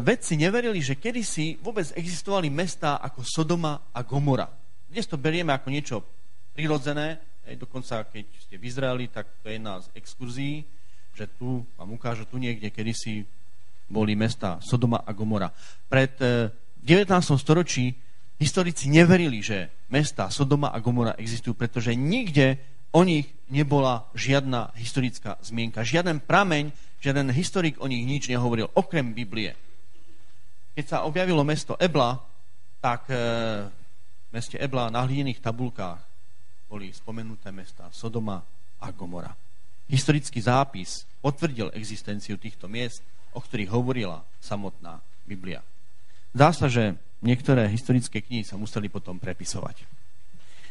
[0.00, 4.48] vedci neverili, že kedysi vôbec existovali mesta ako Sodoma a Gomora.
[4.88, 6.00] Dnes to berieme ako niečo
[6.56, 10.64] prirodzené, aj dokonca keď ste v Izraeli, tak to je jedna z exkurzií,
[11.12, 13.28] že tu vám ukážu, tu niekde kedysi
[13.92, 15.52] boli mesta Sodoma a Gomora.
[15.92, 16.16] Pred
[16.80, 17.12] v 19.
[17.36, 17.92] storočí
[18.42, 22.58] historici neverili, že mesta Sodoma a Gomora existujú, pretože nikde
[22.90, 25.86] o nich nebola žiadna historická zmienka.
[25.86, 29.54] Žiaden prameň, žiaden historik o nich nič nehovoril, okrem Biblie.
[30.74, 32.20] Keď sa objavilo mesto Ebla,
[32.82, 33.06] tak
[34.34, 36.00] meste Ebla na hlinených tabulkách
[36.68, 38.40] boli spomenuté mesta Sodoma
[38.80, 39.32] a Gomora.
[39.88, 45.60] Historický zápis potvrdil existenciu týchto miest, o ktorých hovorila samotná Biblia.
[46.32, 49.84] Zdá sa, že niektoré historické knihy sa museli potom prepisovať.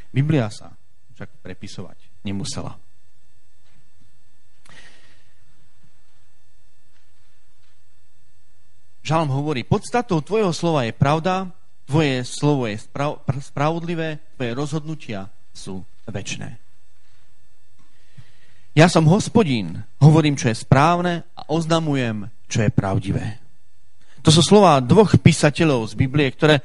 [0.09, 0.73] Biblia sa
[1.15, 2.75] však prepisovať nemusela.
[9.01, 11.49] Žalm hovorí, podstatou tvojho slova je pravda,
[11.91, 16.55] Tvoje slovo je sprav- spravodlivé, tvoje rozhodnutia sú väčné.
[18.71, 23.40] Ja som hospodín, hovorím, čo je správne a oznamujem, čo je pravdivé.
[24.21, 26.61] To sú slova dvoch písateľov z Biblie, ktoré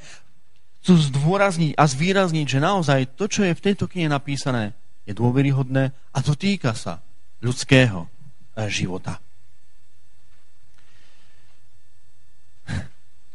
[0.85, 4.77] chcú zdôrazniť a zvýrazniť, že naozaj to, čo je v tejto knihe napísané,
[5.09, 7.01] je dôveryhodné a to týka sa
[7.41, 9.19] ľudského eh, života.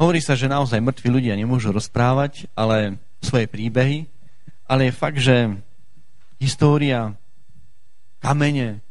[0.02, 4.10] Hovorí sa, že naozaj mŕtvi ľudia nemôžu rozprávať ale svoje príbehy,
[4.66, 5.54] ale je fakt, že
[6.42, 7.14] história,
[8.18, 8.82] kamene,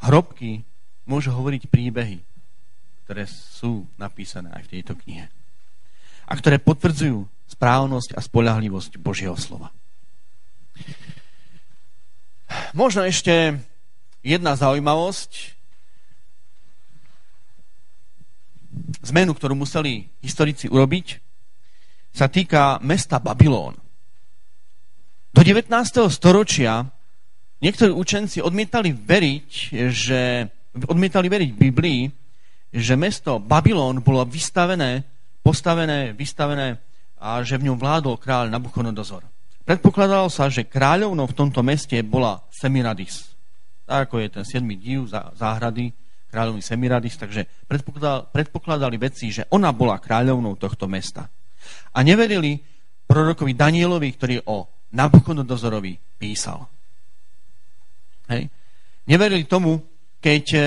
[0.00, 0.64] hrobky
[1.04, 2.24] môžu hovoriť príbehy,
[3.06, 5.30] ktoré sú napísané aj v tejto knihe.
[6.26, 9.70] A ktoré potvrdzujú správnosť a spolahlivosť Božieho slova.
[12.74, 13.62] Možno ešte
[14.26, 15.54] jedna zaujímavosť,
[19.06, 21.22] zmenu, ktorú museli historici urobiť,
[22.10, 23.78] sa týka mesta Babylón.
[25.30, 25.70] Do 19.
[26.10, 26.90] storočia
[27.62, 29.50] niektorí učenci odmietali veriť,
[29.94, 30.50] že,
[30.90, 32.25] odmietali veriť Biblii,
[32.76, 35.00] že mesto Babylón bolo vystavené,
[35.40, 36.76] postavené, vystavené
[37.16, 39.24] a že v ňom vládol kráľ Nabuchodonozor.
[39.64, 43.32] Predpokladalo sa, že kráľovnou v tomto meste bola Semiradis.
[43.88, 44.62] Tak ako je ten 7.
[44.76, 45.90] div záhrady,
[46.28, 51.26] kráľovný Semiradis, takže predpokladali, predpokladali veci, že ona bola kráľovnou tohto mesta.
[51.96, 52.60] A neverili
[53.08, 56.68] prorokovi Danielovi, ktorý o Nabuchodonozorovi písal.
[58.30, 58.50] Hej.
[59.06, 59.78] Neverili tomu,
[60.20, 60.58] keď e,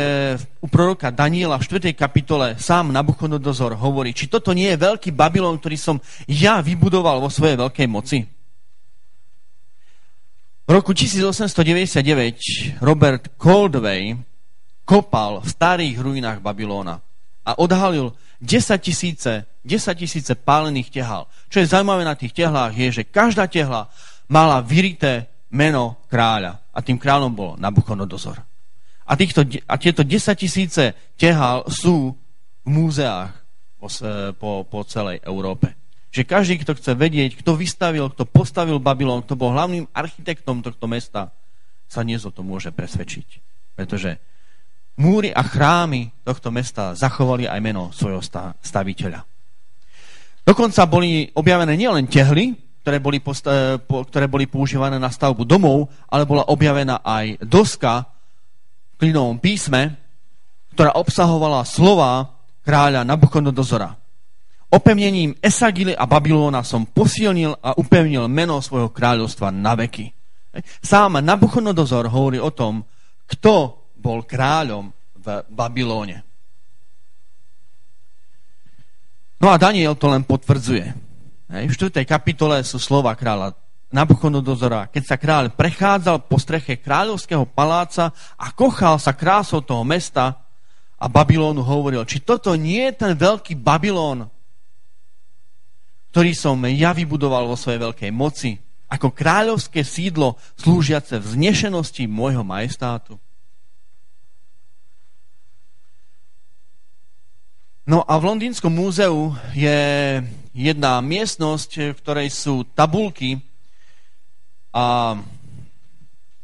[0.61, 1.91] u proroka Daniela v 4.
[1.97, 5.97] kapitole sám Nabuchodonozor hovorí, či toto nie je veľký Babylon, ktorý som
[6.29, 8.23] ja vybudoval vo svojej veľkej moci.
[10.69, 14.13] V roku 1899 Robert Coldway
[14.85, 17.01] kopal v starých ruinách Babylóna
[17.41, 21.25] a odhalil 10 tisíce, 10 tisíce pálených tehal.
[21.49, 23.89] Čo je zaujímavé na tých tehlách je, že každá tehla
[24.29, 26.61] mala vyrité meno kráľa.
[26.69, 28.39] A tým kráľom bol Nabuchodonozor.
[29.09, 32.13] A, týchto, a tieto 10 tisíce tehal sú
[32.61, 33.33] v múzeách
[33.81, 33.89] po,
[34.37, 35.73] po, po celej Európe.
[36.13, 40.85] Že každý, kto chce vedieť, kto vystavil, kto postavil Babylon, kto bol hlavným architektom tohto
[40.85, 41.33] mesta,
[41.89, 43.27] sa dnes o to môže presvedčiť.
[43.73, 44.21] Pretože
[45.01, 48.21] múry a chrámy tohto mesta zachovali aj meno svojho
[48.61, 49.25] staviteľa.
[50.45, 55.89] Dokonca boli objavené nielen tehly, ktoré boli, posta- po, ktoré boli používané na stavbu domov,
[56.09, 58.05] ale bola objavená aj doska
[58.99, 59.95] klinovom písme,
[60.75, 62.35] ktorá obsahovala slova
[62.67, 63.95] kráľa Nabuchodonozora.
[64.69, 70.13] Opevnením Esagily a Babylóna som posilnil a upevnil meno svojho kráľovstva na veky.
[70.83, 72.85] Sám Nabuchodonozor hovorí o tom,
[73.25, 76.21] kto bol kráľom v Babylóne.
[79.39, 80.85] No a Daniel to len potvrdzuje.
[81.49, 82.03] V 4.
[82.05, 83.55] kapitole sú slova kráľa
[83.89, 90.45] Nabuchodonozora, keď sa kráľ prechádzal po streche kráľovského paláca a kochal sa krásou toho mesta
[91.01, 94.29] a Babylónu hovoril, či toto nie je ten veľký Babylón,
[96.13, 98.61] ktorý som ja vybudoval vo svojej veľkej moci,
[98.93, 103.17] ako kráľovské sídlo slúžiace v znešenosti môjho majestátu.
[107.89, 109.81] No a v Londýnskom múzeu je
[110.53, 113.48] jedna miestnosť, v ktorej sú tabulky
[114.73, 115.17] a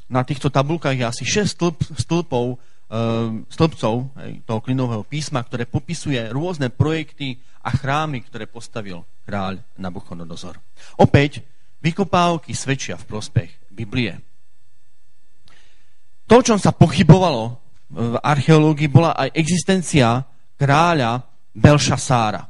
[0.05, 2.57] na týchto tabulkách je asi 6 stĺp, stĺpov, e,
[3.49, 3.95] stĺpcov
[4.45, 10.61] toho klinového písma, ktoré popisuje rôzne projekty a chrámy, ktoré postavil kráľ Nabuchodonozor.
[11.01, 11.41] Opäť,
[11.81, 14.21] vykopávky svedčia v prospech Biblie.
[16.25, 17.61] To, čom sa pochybovalo
[17.93, 20.25] v archeológii, bola aj existencia
[20.57, 21.21] kráľa
[21.53, 22.49] Belšasára.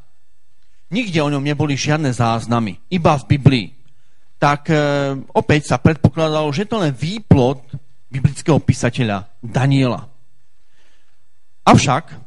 [0.95, 3.67] Nikde o ňom neboli žiadne záznamy, iba v Biblii.
[4.35, 4.75] Tak e,
[5.31, 7.63] opäť sa predpokladalo, že to len výplod
[8.11, 10.07] biblického písateľa Daniela.
[11.65, 12.25] Avšak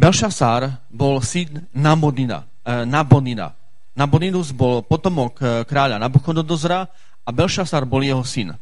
[0.00, 2.48] Belšasár bol syn Nabonina.
[2.64, 3.52] E, Nabonina.
[3.92, 6.88] Naboninus bol potomok e, kráľa Nabuchodonozora
[7.20, 8.56] a Belšasár bol jeho syn.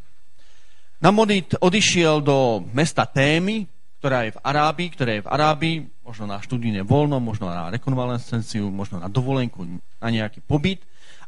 [0.99, 3.71] Nabonid odišiel do mesta Témy,
[4.03, 5.77] ktorá je v Arábii, ktoré je v Arábii,
[6.09, 9.61] možno na študijné voľno, možno na rekonvalescenciu, možno na dovolenku,
[10.01, 10.81] na nejaký pobyt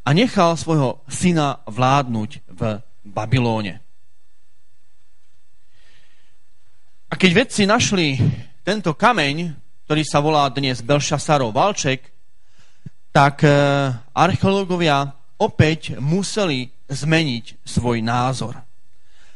[0.08, 3.84] a nechal svojho syna vládnuť v Babylóne.
[7.12, 8.16] A keď vedci našli
[8.64, 9.52] tento kameň,
[9.84, 12.08] ktorý sa volá dnes Belšasarov Valček,
[13.12, 13.50] tak e,
[14.16, 18.56] archeológovia opäť museli zmeniť svoj názor.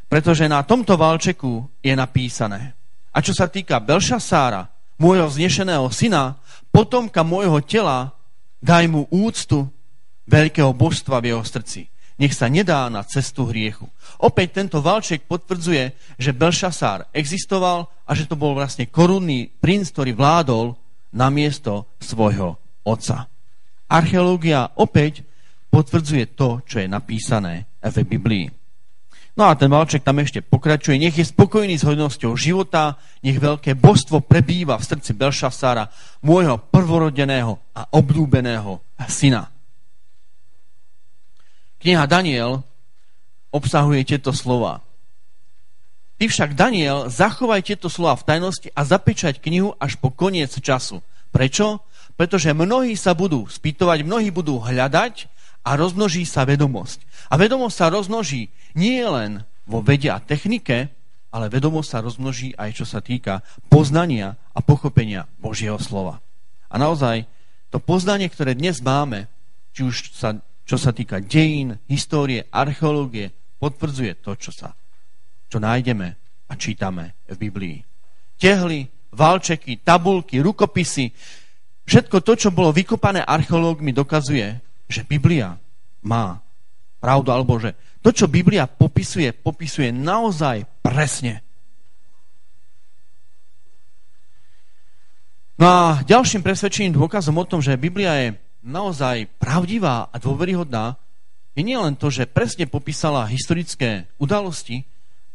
[0.08, 2.72] Pretože na tomto valčeku je napísané.
[3.12, 6.38] A čo sa týka Belšasára, môjho vznešeného syna,
[6.70, 8.14] potomka môjho tela,
[8.62, 9.68] daj mu úctu
[10.24, 11.90] veľkého božstva v jeho srdci.
[12.14, 13.90] Nech sa nedá na cestu hriechu.
[14.22, 20.14] Opäť tento valček potvrdzuje, že Belšasár existoval a že to bol vlastne korunný princ, ktorý
[20.14, 20.78] vládol
[21.10, 22.54] na miesto svojho
[22.86, 23.26] otca.
[23.90, 25.26] Archeológia opäť
[25.74, 28.46] potvrdzuje to, čo je napísané v Biblii.
[29.34, 30.94] No a ten valček tam ešte pokračuje.
[30.94, 35.90] Nech je spokojný s hodnosťou života, nech veľké božstvo prebýva v srdci Belšasára,
[36.22, 38.78] môjho prvorodeného a obľúbeného
[39.10, 39.50] syna.
[41.82, 42.62] Kniha Daniel
[43.50, 44.86] obsahuje tieto slova.
[46.14, 51.02] Ty však, Daniel, zachovaj tieto slova v tajnosti a zapečať knihu až po koniec času.
[51.34, 51.82] Prečo?
[52.14, 55.26] Pretože mnohí sa budú spýtovať, mnohí budú hľadať
[55.66, 57.02] a rozmnoží sa vedomosť.
[57.28, 60.92] A vedomosť sa rozmnoží nie len vo vede a technike,
[61.34, 66.22] ale vedomosť sa rozmnoží aj čo sa týka poznania a pochopenia Božieho slova.
[66.70, 67.26] A naozaj
[67.70, 69.26] to poznanie, ktoré dnes máme,
[69.74, 74.74] či už sa, čo sa týka dejín, histórie, archeológie, potvrdzuje to, čo sa
[75.54, 76.08] čo nájdeme
[76.50, 77.78] a čítame v Biblii.
[78.34, 81.14] Tehly, valčeky, tabulky, rukopisy,
[81.86, 84.58] všetko to, čo bolo vykopané archeológmi, dokazuje,
[84.90, 85.54] že Biblia
[86.02, 86.42] má
[87.04, 91.44] pravdu, alebo že to, čo Biblia popisuje, popisuje naozaj presne.
[95.60, 98.28] No a ďalším presvedčením dôkazom o tom, že Biblia je
[98.64, 100.96] naozaj pravdivá a dôveryhodná,
[101.54, 104.82] je nielen to, že presne popísala historické udalosti,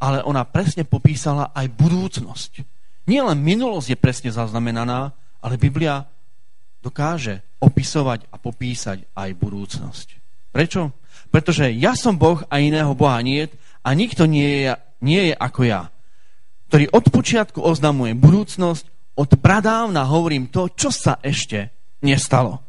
[0.02, 2.52] ale ona presne popísala aj budúcnosť.
[3.08, 6.04] Nielen minulosť je presne zaznamenaná, ale Biblia
[6.84, 10.08] dokáže opisovať a popísať aj budúcnosť.
[10.52, 10.99] Prečo?
[11.30, 13.46] Pretože ja som Boh a iného Boha nie
[13.86, 15.82] a nikto nie je, nie je ako ja,
[16.70, 21.74] ktorý od počiatku oznamuje budúcnosť, od pradávna hovorím to, čo sa ešte
[22.06, 22.62] nestalo.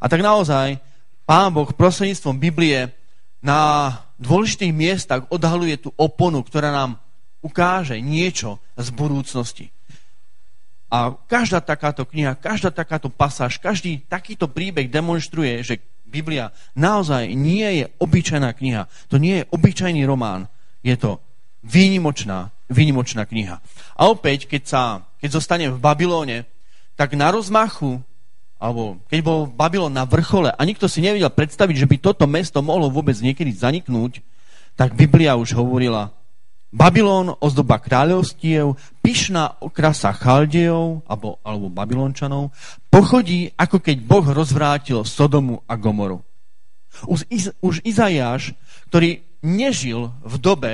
[0.00, 0.80] A tak naozaj
[1.24, 2.90] Pán Boh prostredníctvom Biblie
[3.40, 7.00] na dôležitých miestach odhaluje tú oponu, ktorá nám
[7.40, 9.72] ukáže niečo z budúcnosti.
[10.90, 15.78] A každá takáto kniha, každá takáto pasáž, každý takýto príbeh demonstruje, že
[16.10, 18.90] Biblia naozaj nie je obyčajná kniha.
[19.08, 20.50] To nie je obyčajný román.
[20.82, 21.22] Je to
[21.62, 23.62] výnimočná, výnimočná kniha.
[23.94, 24.82] A opäť, keď, sa,
[25.22, 26.50] keď zostane v Babylóne,
[26.98, 28.02] tak na rozmachu
[28.60, 32.60] alebo keď bol Babylon na vrchole a nikto si nevedel predstaviť, že by toto mesto
[32.60, 34.20] mohlo vôbec niekedy zaniknúť,
[34.76, 36.12] tak Biblia už hovorila,
[36.70, 42.54] Babylon, ozdoba kráľovstiev, pyšná okrasa Chaldejov, alebo, alebo Babylončanov,
[42.86, 46.22] pochodí, ako keď Boh rozvrátil Sodomu a Gomoru.
[47.10, 48.54] Už, Iz, už Izajáš,
[48.86, 50.72] ktorý nežil v dobe,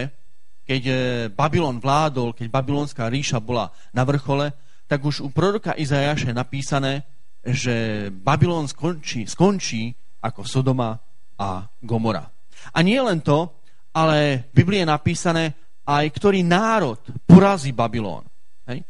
[0.67, 0.95] keď e,
[1.33, 4.53] Babylon vládol, keď babylonská ríša bola na vrchole,
[4.91, 6.93] tak už u proroka Izajáša je napísané,
[7.47, 10.99] že Babylon skončí, skončí ako Sodoma
[11.39, 12.27] a Gomora.
[12.75, 13.55] A nie len to,
[13.95, 15.45] ale v Biblii je napísané
[15.87, 18.27] aj, ktorý národ porazí Babylon.
[18.67, 18.83] Hej?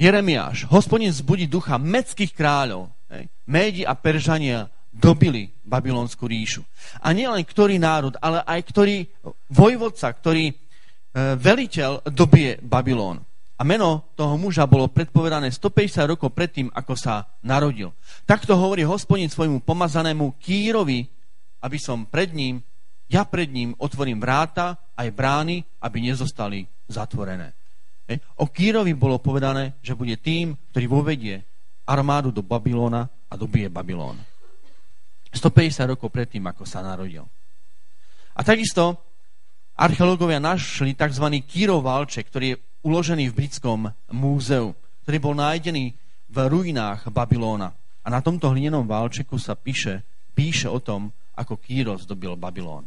[0.00, 2.88] Jeremiáš, hospodin zbudí ducha medských kráľov.
[3.12, 3.28] Hej?
[3.44, 6.64] Médi a Peržania dobili babylonskú ríšu.
[7.04, 9.04] A nielen ktorý národ, ale aj ktorý
[9.52, 10.54] vojvodca, ktorý e,
[11.36, 13.20] veliteľ dobije Babylon.
[13.56, 17.92] A meno toho muža bolo predpovedané 150 rokov predtým, ako sa narodil.
[18.28, 21.08] Takto hovorí hospodin svojmu pomazanému Kýrovi,
[21.64, 22.60] aby som pred ním,
[23.06, 27.54] ja pred ním otvorím vráta aj brány, aby nezostali zatvorené.
[28.38, 31.36] O Kýrovi bolo povedané, že bude tým, ktorý vovedie
[31.86, 34.18] armádu do Babylona a dobije Babylón.
[35.34, 37.26] 150 rokov predtým, ako sa narodil.
[38.34, 38.98] A takisto
[39.74, 41.26] archeológovia našli tzv.
[41.46, 45.94] Kýrov valček, ktorý je uložený v britskom múzeu, ktorý bol nájdený
[46.30, 47.74] v ruinách Babylóna.
[48.02, 50.02] A na tomto hlinenom válčeku sa píše,
[50.34, 52.86] píše o tom, ako Kýros dobil Babylón.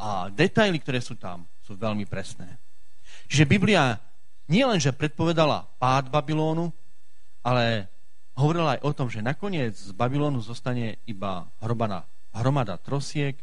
[0.00, 2.56] A detaily, ktoré sú tam, sú veľmi presné.
[3.28, 4.00] Čiže Biblia
[4.48, 6.72] nielenže predpovedala pád Babylónu,
[7.44, 7.86] ale
[8.34, 13.36] hovorila aj o tom, že nakoniec z Babylónu zostane iba hromada, hromada trosiek,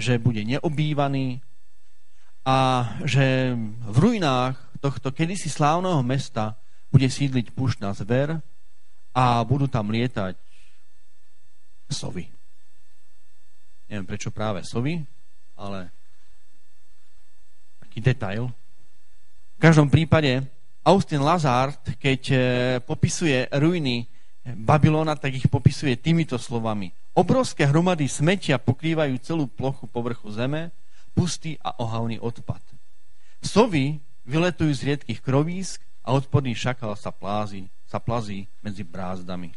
[0.00, 1.44] že bude neobývaný
[2.42, 3.54] a že
[3.86, 6.58] v ruinách tohto kedysi slávneho mesta
[6.90, 8.42] bude sídliť puštná zver
[9.14, 10.34] a budú tam lietať
[11.92, 12.26] sovy.
[13.86, 15.04] Neviem prečo práve sovy,
[15.56, 15.92] ale
[17.86, 18.50] taký detail.
[19.56, 20.42] V každom prípade
[20.82, 22.36] Austin Lazard, keď e,
[22.82, 24.10] popisuje ruiny
[24.42, 26.90] Babylona, tak ich popisuje týmito slovami.
[27.14, 30.74] Obrovské hromady smetia pokrývajú celú plochu povrchu zeme,
[31.14, 32.58] pustý a ohavný odpad.
[33.44, 39.54] Sovy vyletujú z riedkých krovísk a odporný šakal sa, plázi, sa plazí medzi brázdami.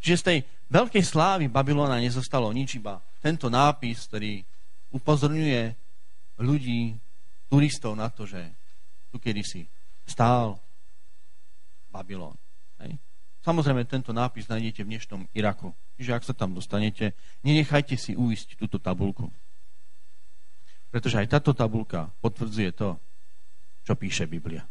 [0.00, 0.38] Čiže z tej
[0.72, 4.44] veľkej slávy Babylona nezostalo nič, iba tento nápis, ktorý
[4.94, 5.74] upozorňuje
[6.38, 6.94] ľudí,
[7.50, 8.40] turistov na to, že
[9.10, 9.66] tu kedysi
[10.06, 10.58] stál
[11.90, 12.34] Babylon.
[12.82, 12.98] Hej.
[13.46, 15.70] Samozrejme, tento nápis nájdete v dnešnom Iraku.
[15.98, 17.14] Čiže ak sa tam dostanete,
[17.46, 19.30] nenechajte si uísť túto tabulku.
[20.90, 22.98] Pretože aj táto tabulka potvrdzuje to,
[23.86, 24.66] čo píše Biblia.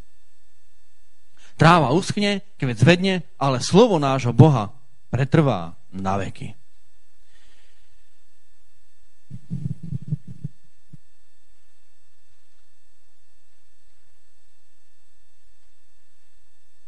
[1.54, 4.74] Tráva uschne, keď zvedne, ale slovo nášho Boha
[5.14, 6.58] pretrvá na veky.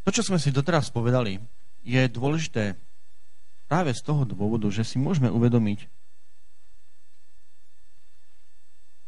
[0.05, 1.41] To, čo sme si doteraz povedali,
[1.81, 2.77] je dôležité
[3.65, 5.89] práve z toho dôvodu, že si môžeme uvedomiť,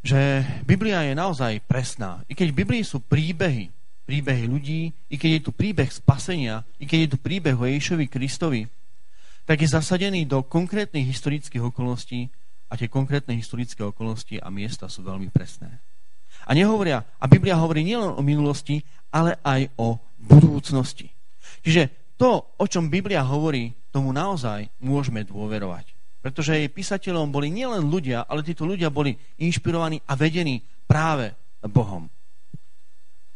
[0.01, 2.25] že Biblia je naozaj presná.
[2.25, 3.69] I keď v Biblii sú príbehy,
[4.07, 8.07] príbehy ľudí, i keď je tu príbeh spasenia, i keď je tu príbeh o Ježišovi
[8.07, 8.65] Kristovi,
[9.43, 12.31] tak je zasadený do konkrétnych historických okolností
[12.67, 15.79] a tie konkrétne historické okolnosti a miesta sú veľmi presné.
[16.47, 18.79] A nehovoria, a Biblia hovorí nielen o minulosti,
[19.11, 21.11] ale aj o budúcnosti.
[21.59, 25.91] Čiže to, o čom Biblia hovorí, tomu naozaj môžeme dôverovať.
[26.23, 31.35] Pretože jej písateľom boli nielen ľudia, ale títo ľudia boli inšpirovaní a vedení práve
[31.67, 32.07] Bohom.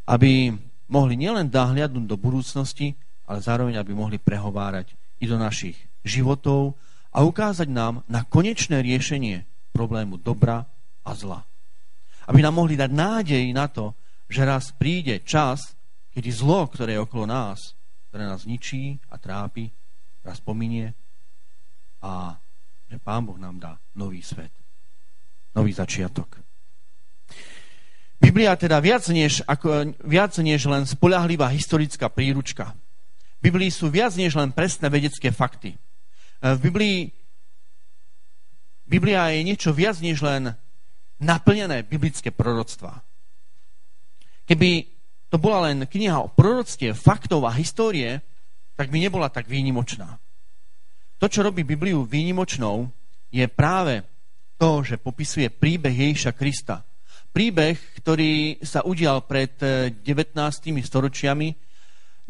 [0.07, 0.55] Aby
[0.87, 2.95] mohli nielen dahliadnúť do budúcnosti,
[3.27, 6.75] ale zároveň, aby mohli prehovárať i do našich životov
[7.11, 10.67] a ukázať nám na konečné riešenie problému dobra
[11.03, 11.50] a zla.
[12.31, 13.91] Aby nám mohli dať nádej na to,
[14.31, 15.75] že raz príde čas,
[16.15, 17.75] kedy zlo, ktoré je okolo nás,
[18.07, 19.67] ktoré nás ničí a trápi,
[20.23, 20.95] raz pominie
[21.99, 22.39] a
[22.87, 24.51] že Pán Boh nám dá nový svet,
[25.51, 26.39] nový začiatok.
[28.21, 32.71] Biblia teda viac než, ako, viac než len spolahlivá historická príručka.
[33.43, 35.75] V Biblii sú viac než len presné vedecké fakty.
[36.39, 37.11] V Biblii
[38.87, 40.55] Biblia je niečo viac než len
[41.21, 43.05] naplnené biblické proroctvá.
[44.49, 44.69] Keby
[45.31, 48.19] to bola len kniha o proroctve, faktov a histórie,
[48.75, 50.19] tak by nebola tak výnimočná.
[51.21, 52.89] To, čo robí Bibliu výnimočnou,
[53.29, 54.01] je práve
[54.57, 56.81] to, že popisuje príbeh Ježiša Krista,
[57.31, 61.49] príbeh, ktorý sa udial pred 19 eh, storočiami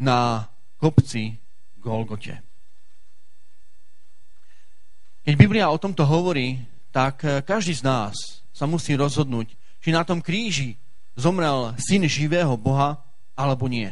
[0.04, 0.46] na
[0.78, 1.34] kopci
[1.80, 2.38] Golgote.
[5.22, 6.60] Keď Biblia o tomto hovorí,
[6.92, 10.78] tak eh, každý z nás sa musí rozhodnúť, či na tom kríži
[11.18, 13.02] zomrel syn živého Boha,
[13.34, 13.90] alebo nie.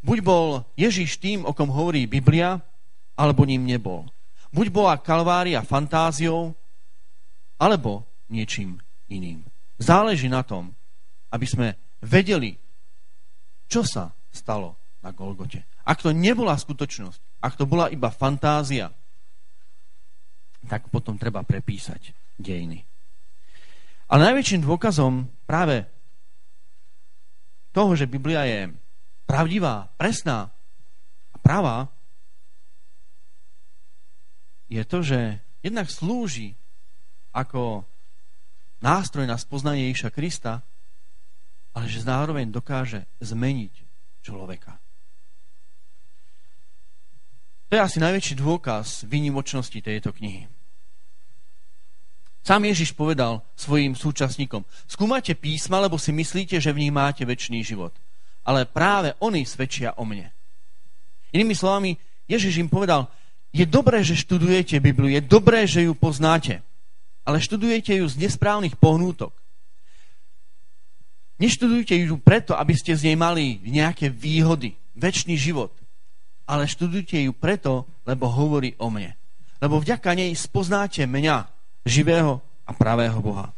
[0.00, 2.64] Buď bol Ježiš tým, o kom hovorí Biblia,
[3.12, 4.08] alebo ním nebol.
[4.48, 6.56] Buď bola Kalvária fantáziou,
[7.60, 8.80] alebo niečím
[9.12, 9.44] iným.
[9.76, 10.72] Záleží na tom,
[11.28, 12.56] aby sme vedeli,
[13.68, 15.68] čo sa stalo na Golgote.
[15.84, 18.88] Ak to nebola skutočnosť, ak to bola iba fantázia,
[20.64, 22.91] tak potom treba prepísať dejiny.
[24.12, 25.88] Ale najväčším dôkazom práve
[27.72, 28.68] toho, že Biblia je
[29.24, 30.52] pravdivá, presná
[31.32, 31.88] a pravá,
[34.68, 36.52] je to, že jednak slúži
[37.32, 37.88] ako
[38.84, 40.60] nástroj na spoznanie Ježiša Krista,
[41.72, 43.72] ale že zároveň dokáže zmeniť
[44.20, 44.76] človeka.
[47.72, 50.44] To je asi najväčší dôkaz výnimočnosti tejto knihy.
[52.42, 57.62] Sám Ježiš povedal svojim súčasníkom, skúmate písma, lebo si myslíte, že v nich máte väčší
[57.62, 57.94] život.
[58.42, 60.34] Ale práve oni svedčia o mne.
[61.30, 61.94] Inými slovami,
[62.26, 63.06] Ježiš im povedal,
[63.54, 66.66] je dobré, že študujete Bibliu, je dobré, že ju poznáte
[67.22, 69.30] ale študujete ju z nesprávnych pohnútok.
[71.38, 75.74] Neštudujte ju preto, aby ste z nej mali nejaké výhody, väčší život,
[76.46, 79.18] ale študujte ju preto, lebo hovorí o mne.
[79.62, 81.46] Lebo vďaka nej spoznáte mňa,
[81.86, 83.50] živého a pravého Boha.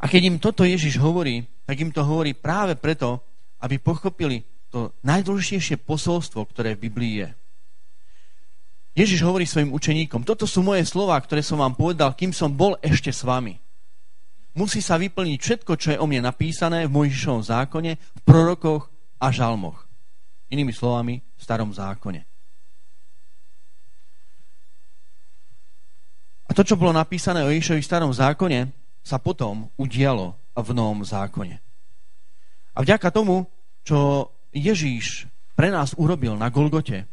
[0.00, 3.20] A keď im toto Ježiš hovorí, tak im to hovorí práve preto,
[3.60, 4.40] aby pochopili
[4.72, 7.28] to najdôležitejšie posolstvo, ktoré v Biblii je.
[8.96, 12.74] Ježiš hovorí svojim učeníkom, toto sú moje slova, ktoré som vám povedal, kým som bol
[12.80, 13.60] ešte s vami.
[14.56, 18.90] Musí sa vyplniť všetko, čo je o mne napísané v Mojžišovom zákone, v prorokoch
[19.22, 19.86] a žalmoch.
[20.50, 22.29] Inými slovami, v starom zákone.
[26.50, 28.74] A to, čo bolo napísané o Ježišovi v starom zákone,
[29.06, 31.62] sa potom udialo v novom zákone.
[32.74, 33.46] A vďaka tomu,
[33.86, 37.06] čo Ježíš pre nás urobil na Golgote,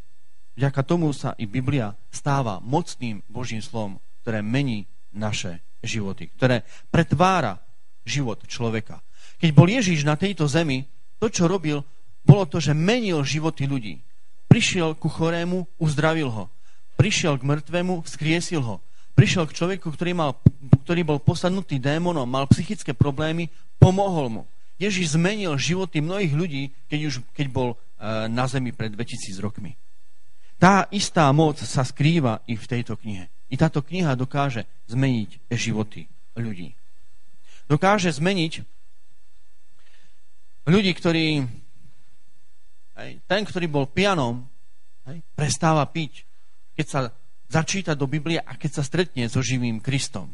[0.57, 7.61] Vďaka tomu sa i Biblia stáva mocným Božím slovom, ktoré mení naše životy, ktoré pretvára
[8.01, 9.05] život človeka.
[9.37, 10.89] Keď bol Ježíš na tejto zemi,
[11.21, 11.85] to, čo robil,
[12.25, 14.01] bolo to, že menil životy ľudí.
[14.49, 16.49] Prišiel ku chorému, uzdravil ho.
[16.97, 18.81] Prišiel k mŕtvemu, skriesil ho.
[19.17, 20.37] Prišiel k človeku, ktorý, mal,
[20.85, 23.49] ktorý bol posadnutý démonom, mal psychické problémy,
[23.81, 24.43] pomohol mu.
[24.77, 27.77] Ježíš zmenil životy mnohých ľudí, keď, už, keď bol e,
[28.29, 29.73] na zemi pred 2000 rokmi.
[30.61, 33.25] Tá istá moc sa skrýva i v tejto knihe.
[33.49, 36.05] I táto kniha dokáže zmeniť životy
[36.37, 36.77] ľudí.
[37.65, 38.61] Dokáže zmeniť
[40.69, 41.25] ľudí, ktorí
[43.25, 44.45] ten, ktorý bol pianom,
[45.37, 46.25] prestáva piť,
[46.73, 46.99] keď sa
[47.47, 50.31] začíta do Biblie a keď sa stretne so živým Kristom.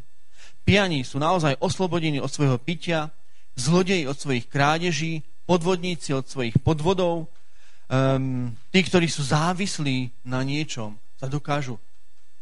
[0.64, 3.12] Piani sú naozaj oslobodení od svojho pitia,
[3.54, 10.96] zlodeji od svojich krádeží, podvodníci od svojich podvodov, um, tí, ktorí sú závislí na niečom,
[11.20, 11.78] sa dokážu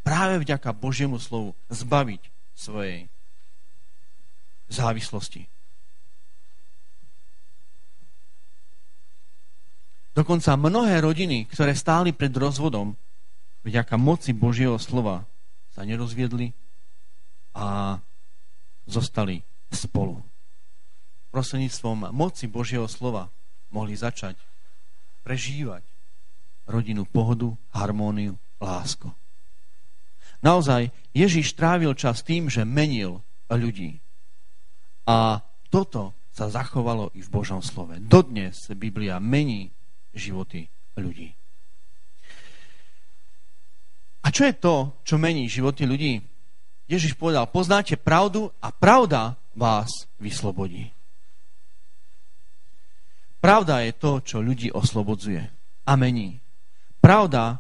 [0.06, 2.22] práve vďaka Božiemu slovu zbaviť
[2.54, 3.10] svojej
[4.70, 5.50] závislosti.
[10.12, 13.00] Dokonca mnohé rodiny, ktoré stáli pred rozvodom,
[13.66, 15.26] vďaka moci Božieho slova
[15.72, 16.52] sa nerozviedli
[17.56, 17.98] a
[18.88, 19.42] zostali
[19.72, 20.20] spolu.
[21.32, 23.32] Prostredníctvom moci Božieho slova
[23.72, 24.36] mohli začať
[25.24, 25.86] prežívať
[26.68, 29.08] rodinu pohodu, harmóniu, lásku.
[30.42, 34.02] Naozaj, Ježíš trávil čas tým, že menil ľudí.
[35.06, 38.00] A toto sa zachovalo i v Božom slove.
[38.00, 39.70] Dodnes Biblia mení
[40.16, 41.36] životy ľudí.
[44.32, 46.24] Čo je to, čo mení životy ľudí?
[46.88, 50.92] Ježiš povedal, poznáte pravdu a pravda vás vyslobodí.
[53.44, 55.44] Pravda je to, čo ľudí oslobodzuje
[55.88, 56.40] a mení.
[57.04, 57.60] Pravda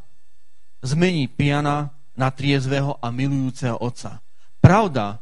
[0.85, 4.21] zmení piana na triezvého a milujúceho otca.
[4.61, 5.17] Pravda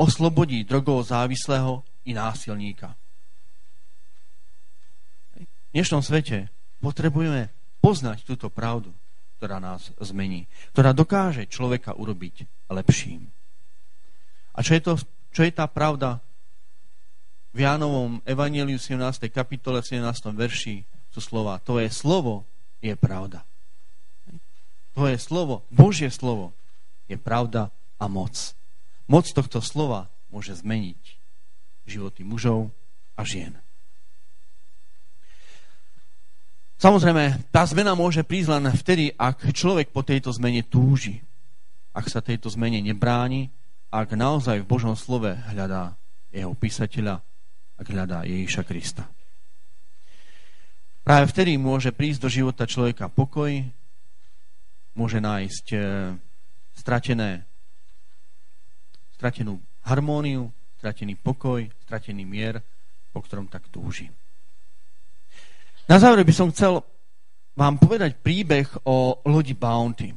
[0.00, 2.96] oslobodí drogovo závislého i násilníka.
[5.36, 6.48] V dnešnom svete
[6.80, 7.52] potrebujeme
[7.84, 8.94] poznať túto pravdu,
[9.38, 13.30] ktorá nás zmení, ktorá dokáže človeka urobiť lepším.
[14.58, 14.92] A čo je, to,
[15.30, 16.18] čo je tá pravda?
[17.54, 18.98] V Jánovom Evangeliu 17.
[19.30, 20.02] kapitole 17.
[20.34, 20.82] verši
[21.14, 21.62] sú slova.
[21.62, 22.42] To je slovo,
[22.82, 23.46] je pravda.
[24.98, 26.50] To je slovo, Božie slovo,
[27.06, 27.70] je pravda
[28.02, 28.34] a moc.
[29.06, 31.00] Moc tohto slova môže zmeniť
[31.86, 32.74] životy mužov
[33.14, 33.54] a žien.
[36.78, 41.18] Samozrejme, tá zmena môže prísť len vtedy, ak človek po tejto zmene túži.
[41.90, 43.50] Ak sa tejto zmene nebráni,
[43.90, 45.98] ak naozaj v Božom slove hľadá
[46.30, 47.18] jeho písateľa,
[47.82, 49.10] ak hľadá Ježiša Krista.
[51.02, 53.64] Práve vtedy môže prísť do života človeka pokoj,
[54.94, 55.78] môže nájsť e,
[56.78, 57.42] stratené,
[59.18, 62.62] stratenú harmóniu, stratený pokoj, stratený mier,
[63.10, 64.12] po ktorom tak túži.
[65.88, 66.84] Na záver by som chcel
[67.56, 70.12] vám povedať príbeh o lodi Bounty.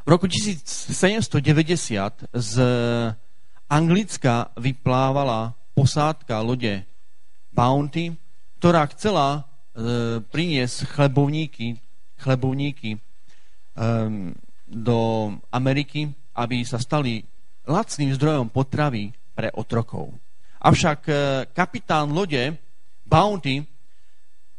[0.00, 2.52] V roku 1790 z
[3.66, 6.86] Anglicka vyplávala posádka lode
[7.50, 8.14] Bounty,
[8.62, 9.40] ktorá chcela e,
[10.22, 11.74] priniesť chlebovníky,
[12.22, 12.98] chlebovníky e,
[14.70, 14.98] do
[15.50, 16.06] Ameriky,
[16.38, 17.26] aby sa stali
[17.66, 20.14] lacným zdrojom potravy pre otrokov.
[20.62, 21.14] Avšak e,
[21.50, 22.69] kapitán lode
[23.10, 23.66] Bounty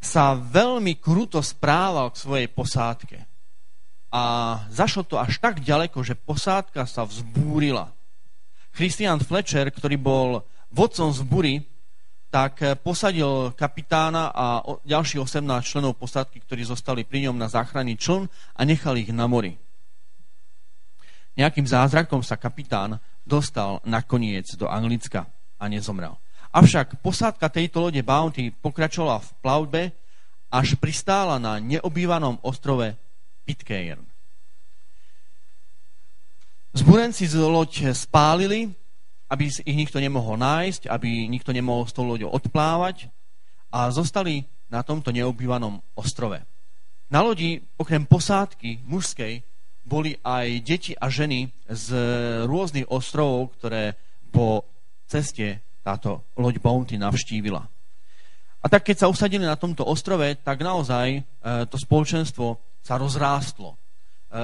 [0.04, 3.18] sa veľmi kruto správal k svojej posádke.
[4.12, 4.24] A
[4.68, 7.96] zašlo to až tak ďaleko, že posádka sa vzbúrila.
[8.76, 11.64] Christian Fletcher, ktorý bol vodcom zbury,
[12.32, 18.00] tak e, posadil kapitána a ďalších 18 členov posádky, ktorí zostali pri ňom na záchranný
[18.00, 19.60] čln a nechali ich na mori.
[21.36, 25.28] Nejakým zázrakom sa kapitán dostal nakoniec do Anglicka
[25.60, 26.16] a nezomrel.
[26.52, 29.84] Avšak posádka tejto lode Bounty pokračovala v plavbe,
[30.52, 32.92] až pristála na neobývanom ostrove
[33.48, 34.04] Pitcairn.
[36.76, 38.68] Zburenci z loď spálili,
[39.32, 43.08] aby ich nikto nemohol nájsť, aby nikto nemohol s tou loďou odplávať
[43.72, 46.44] a zostali na tomto neobývanom ostrove.
[47.08, 49.44] Na lodi, okrem posádky mužskej,
[49.88, 51.88] boli aj deti a ženy z
[52.44, 53.96] rôznych ostrovov, ktoré
[54.32, 54.68] po
[55.08, 57.62] ceste táto loď Bounty navštívila.
[58.62, 61.22] A tak keď sa usadili na tomto ostrove, tak naozaj e,
[61.66, 63.74] to spoločenstvo sa rozrástlo.
[63.74, 63.78] E,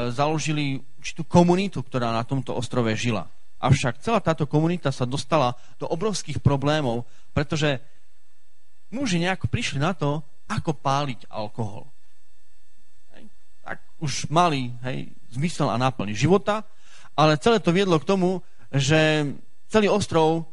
[0.09, 3.29] založili určitú komunitu, ktorá na tomto ostrove žila.
[3.61, 7.77] Avšak celá táto komunita sa dostala do obrovských problémov, pretože
[8.89, 11.85] muži nejako prišli na to, ako páliť alkohol
[13.67, 16.63] tak už mali hej, zmysel a náplň života,
[17.19, 18.39] ale celé to viedlo k tomu,
[18.71, 19.27] že
[19.67, 20.47] celý ostrov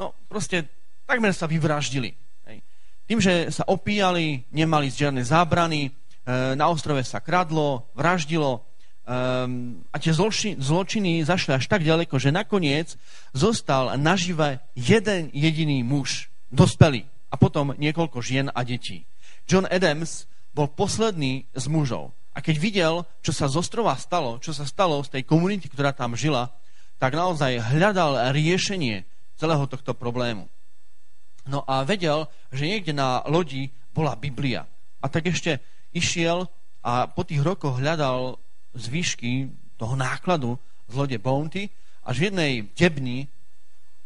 [0.00, 0.68] no proste
[1.06, 2.14] takmer sa vyvraždili.
[2.50, 2.58] Hej.
[3.06, 5.90] Tým, že sa opíjali, nemali žiadne zábrany, e,
[6.58, 8.66] na ostrove sa kradlo, vraždilo
[9.06, 12.98] um, a tie zloči, zločiny zašli až tak ďaleko, že nakoniec
[13.30, 19.06] zostal nažive jeden jediný muž, dospelý a potom niekoľko žien a detí.
[19.46, 22.10] John Adams bol posledný z mužov.
[22.36, 25.96] A keď videl, čo sa z ostrova stalo, čo sa stalo z tej komunity, ktorá
[25.96, 26.52] tam žila,
[27.00, 30.48] tak naozaj hľadal riešenie celého tohto problému.
[31.46, 34.66] No a vedel, že niekde na lodi bola Biblia.
[34.98, 35.62] A tak ešte
[35.94, 36.50] išiel
[36.82, 38.40] a po tých rokoch hľadal
[38.74, 40.58] zvyšky toho nákladu
[40.90, 41.70] z lode Bounty,
[42.06, 43.26] až v jednej debni,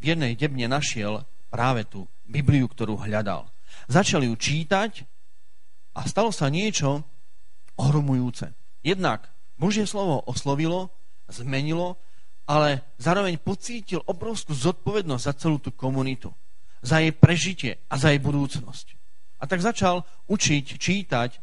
[0.01, 3.45] v jednej debne našiel práve tú Bibliu, ktorú hľadal.
[3.91, 5.05] Začal ju čítať
[5.93, 7.05] a stalo sa niečo
[7.77, 8.53] ohromujúce.
[8.81, 9.29] Jednak
[9.61, 10.89] Božie slovo oslovilo,
[11.29, 12.01] zmenilo,
[12.51, 16.35] ale zároveň pocítil obrovskú zodpovednosť za celú tú komunitu,
[16.83, 18.99] za jej prežitie a za jej budúcnosť.
[19.39, 21.39] A tak začal učiť čítať e,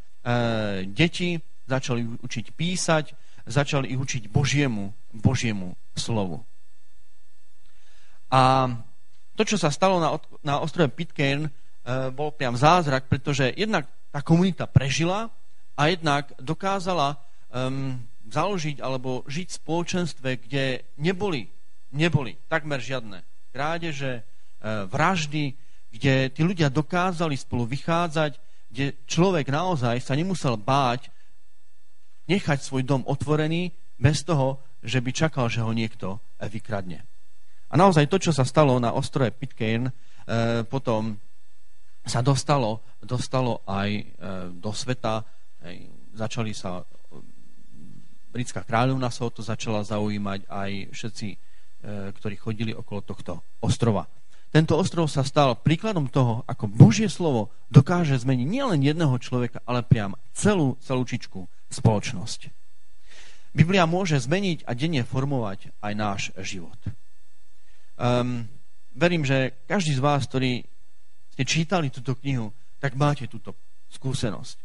[0.92, 3.06] deti, začal ich učiť písať,
[3.48, 6.44] začal ich učiť Božiemu, Božiemu slovu.
[8.28, 8.68] A
[9.40, 10.12] to, čo sa stalo na,
[10.44, 11.52] na ostrove Pitcairn, e,
[12.12, 15.32] bol priam zázrak, pretože jednak tá komunita prežila
[15.80, 17.16] a jednak dokázala
[17.54, 21.48] um, založiť alebo žiť v spoločenstve, kde neboli,
[21.96, 24.24] neboli takmer žiadne krádeže, e,
[24.86, 25.56] vraždy,
[25.90, 28.38] kde tí ľudia dokázali spolu vychádzať,
[28.70, 31.10] kde človek naozaj sa nemusel báť
[32.28, 37.02] nechať svoj dom otvorený bez toho, že by čakal, že ho niekto vykradne.
[37.68, 39.92] A naozaj to, čo sa stalo na ostrove Pitcairn, e,
[40.68, 41.18] potom
[42.08, 44.04] sa dostalo, dostalo aj e,
[44.56, 45.24] do sveta.
[46.16, 46.80] Začali sa,
[48.32, 51.38] britská kráľovna sa o to začala zaujímať aj všetci, e,
[52.14, 54.08] ktorí chodili okolo tohto ostrova.
[54.48, 59.84] Tento ostrov sa stal príkladom toho, ako Božie slovo dokáže zmeniť nielen jedného človeka, ale
[59.84, 62.48] priam celú, celú čičku spoločnosť.
[63.52, 66.78] Biblia môže zmeniť a denne formovať aj náš život.
[67.98, 68.46] Um,
[68.94, 70.64] verím, že každý z vás, ktorý
[71.36, 73.58] ste čítali túto knihu, tak máte túto
[73.92, 74.58] skúsenosť.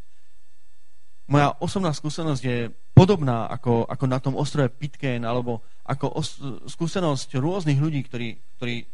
[1.33, 2.59] Moja osobná skúsenosť je
[3.03, 6.39] podobná ako, ako na tom ostrove Pitcairn, alebo ako os-
[6.71, 8.85] skúsenosť rôznych ľudí, ktorí, ktorí e,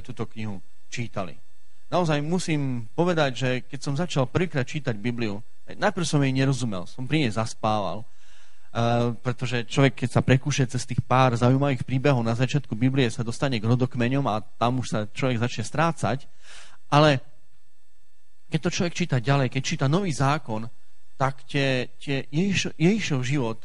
[0.00, 0.56] túto knihu
[0.88, 1.36] čítali.
[1.92, 7.04] Naozaj musím povedať, že keď som začal prvýkrát čítať Bibliu, najprv som jej nerozumel, som
[7.04, 8.08] pri nej zaspával,
[8.68, 13.24] Uh, pretože človek, keď sa prekúše cez tých pár zaujímavých príbehov na začiatku Biblie, sa
[13.24, 16.28] dostane k rodokmeňom a tam už sa človek začne strácať.
[16.92, 17.16] Ale
[18.52, 20.68] keď to človek číta ďalej, keď číta nový zákon,
[21.18, 23.58] tak tie, tie Ježišov, Ježišov život,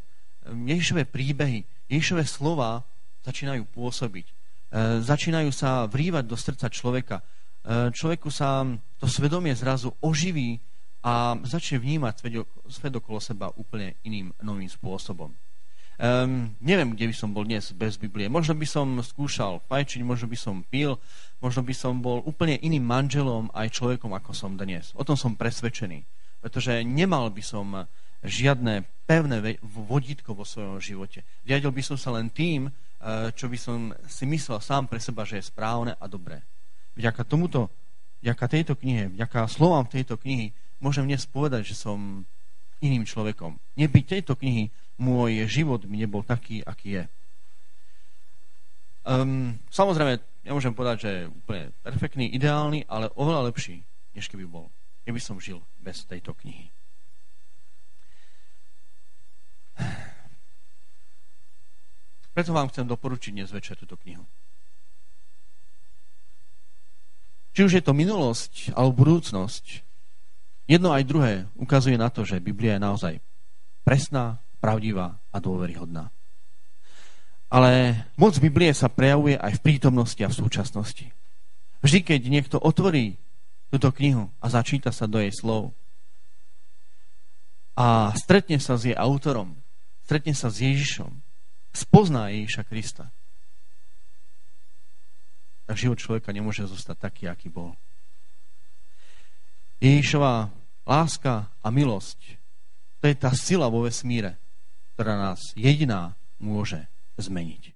[0.49, 2.81] Ježišové príbehy, Ježišové slova
[3.23, 4.25] začínajú pôsobiť.
[4.73, 7.21] Uh, začínajú sa vrývať do srdca človeka.
[7.63, 8.65] Uh, človeku sa
[8.97, 10.57] to svedomie zrazu oživí
[11.05, 12.33] a začne vnímať svet,
[12.67, 15.29] svet okolo seba úplne iným novým spôsobom.
[16.01, 18.25] Um, neviem, kde by som bol dnes bez Biblie.
[18.25, 20.97] Možno by som skúšal fajčiť, možno by som pil,
[21.37, 24.89] možno by som bol úplne iným manželom aj človekom, ako som dnes.
[24.97, 26.01] O tom som presvedčený.
[26.43, 27.87] Pretože nemal by som
[28.19, 31.23] žiadne pevné vodítko vo svojom živote.
[31.47, 35.23] Riadil by som sa len tým, eh, čo by som si myslel sám pre seba,
[35.23, 36.43] že je správne a dobré.
[36.95, 37.71] Vďaka tomuto,
[38.23, 40.51] vďaka tejto knihe, vďaka slovám tejto knihy
[40.83, 42.27] môžem dnes povedať, že som
[42.83, 43.55] iným človekom.
[43.79, 44.67] Nebyť tejto knihy,
[44.99, 47.03] môj život by nebol taký, aký je.
[49.07, 54.67] Um, samozrejme, nemôžem povedať, že je úplne perfektný, ideálny, ale oveľa lepší, než keby bol,
[55.07, 56.71] keby som žil bez tejto knihy.
[62.33, 64.25] Preto vám chcem doporučiť dnes večer túto knihu.
[67.53, 69.85] Či už je to minulosť alebo budúcnosť,
[70.63, 73.13] Jedno aj druhé ukazuje na to, že Biblia je naozaj
[73.83, 76.07] presná, pravdivá a dôveryhodná.
[77.51, 81.05] Ale moc Biblie sa prejavuje aj v prítomnosti a v súčasnosti.
[81.83, 83.19] Vždy, keď niekto otvorí
[83.73, 85.73] túto knihu a začíta sa do jej slov
[87.73, 89.57] a stretne sa s jej autorom,
[90.05, 91.09] stretne sa s Ježišom,
[91.73, 93.09] spozná Ježiša Krista,
[95.65, 97.73] tak život človeka nemôže zostať taký, aký bol.
[99.81, 100.53] Ježišová
[100.85, 102.37] láska a milosť,
[103.01, 104.37] to je tá sila vo vesmíre,
[104.93, 106.85] ktorá nás jediná môže
[107.17, 107.72] zmeniť.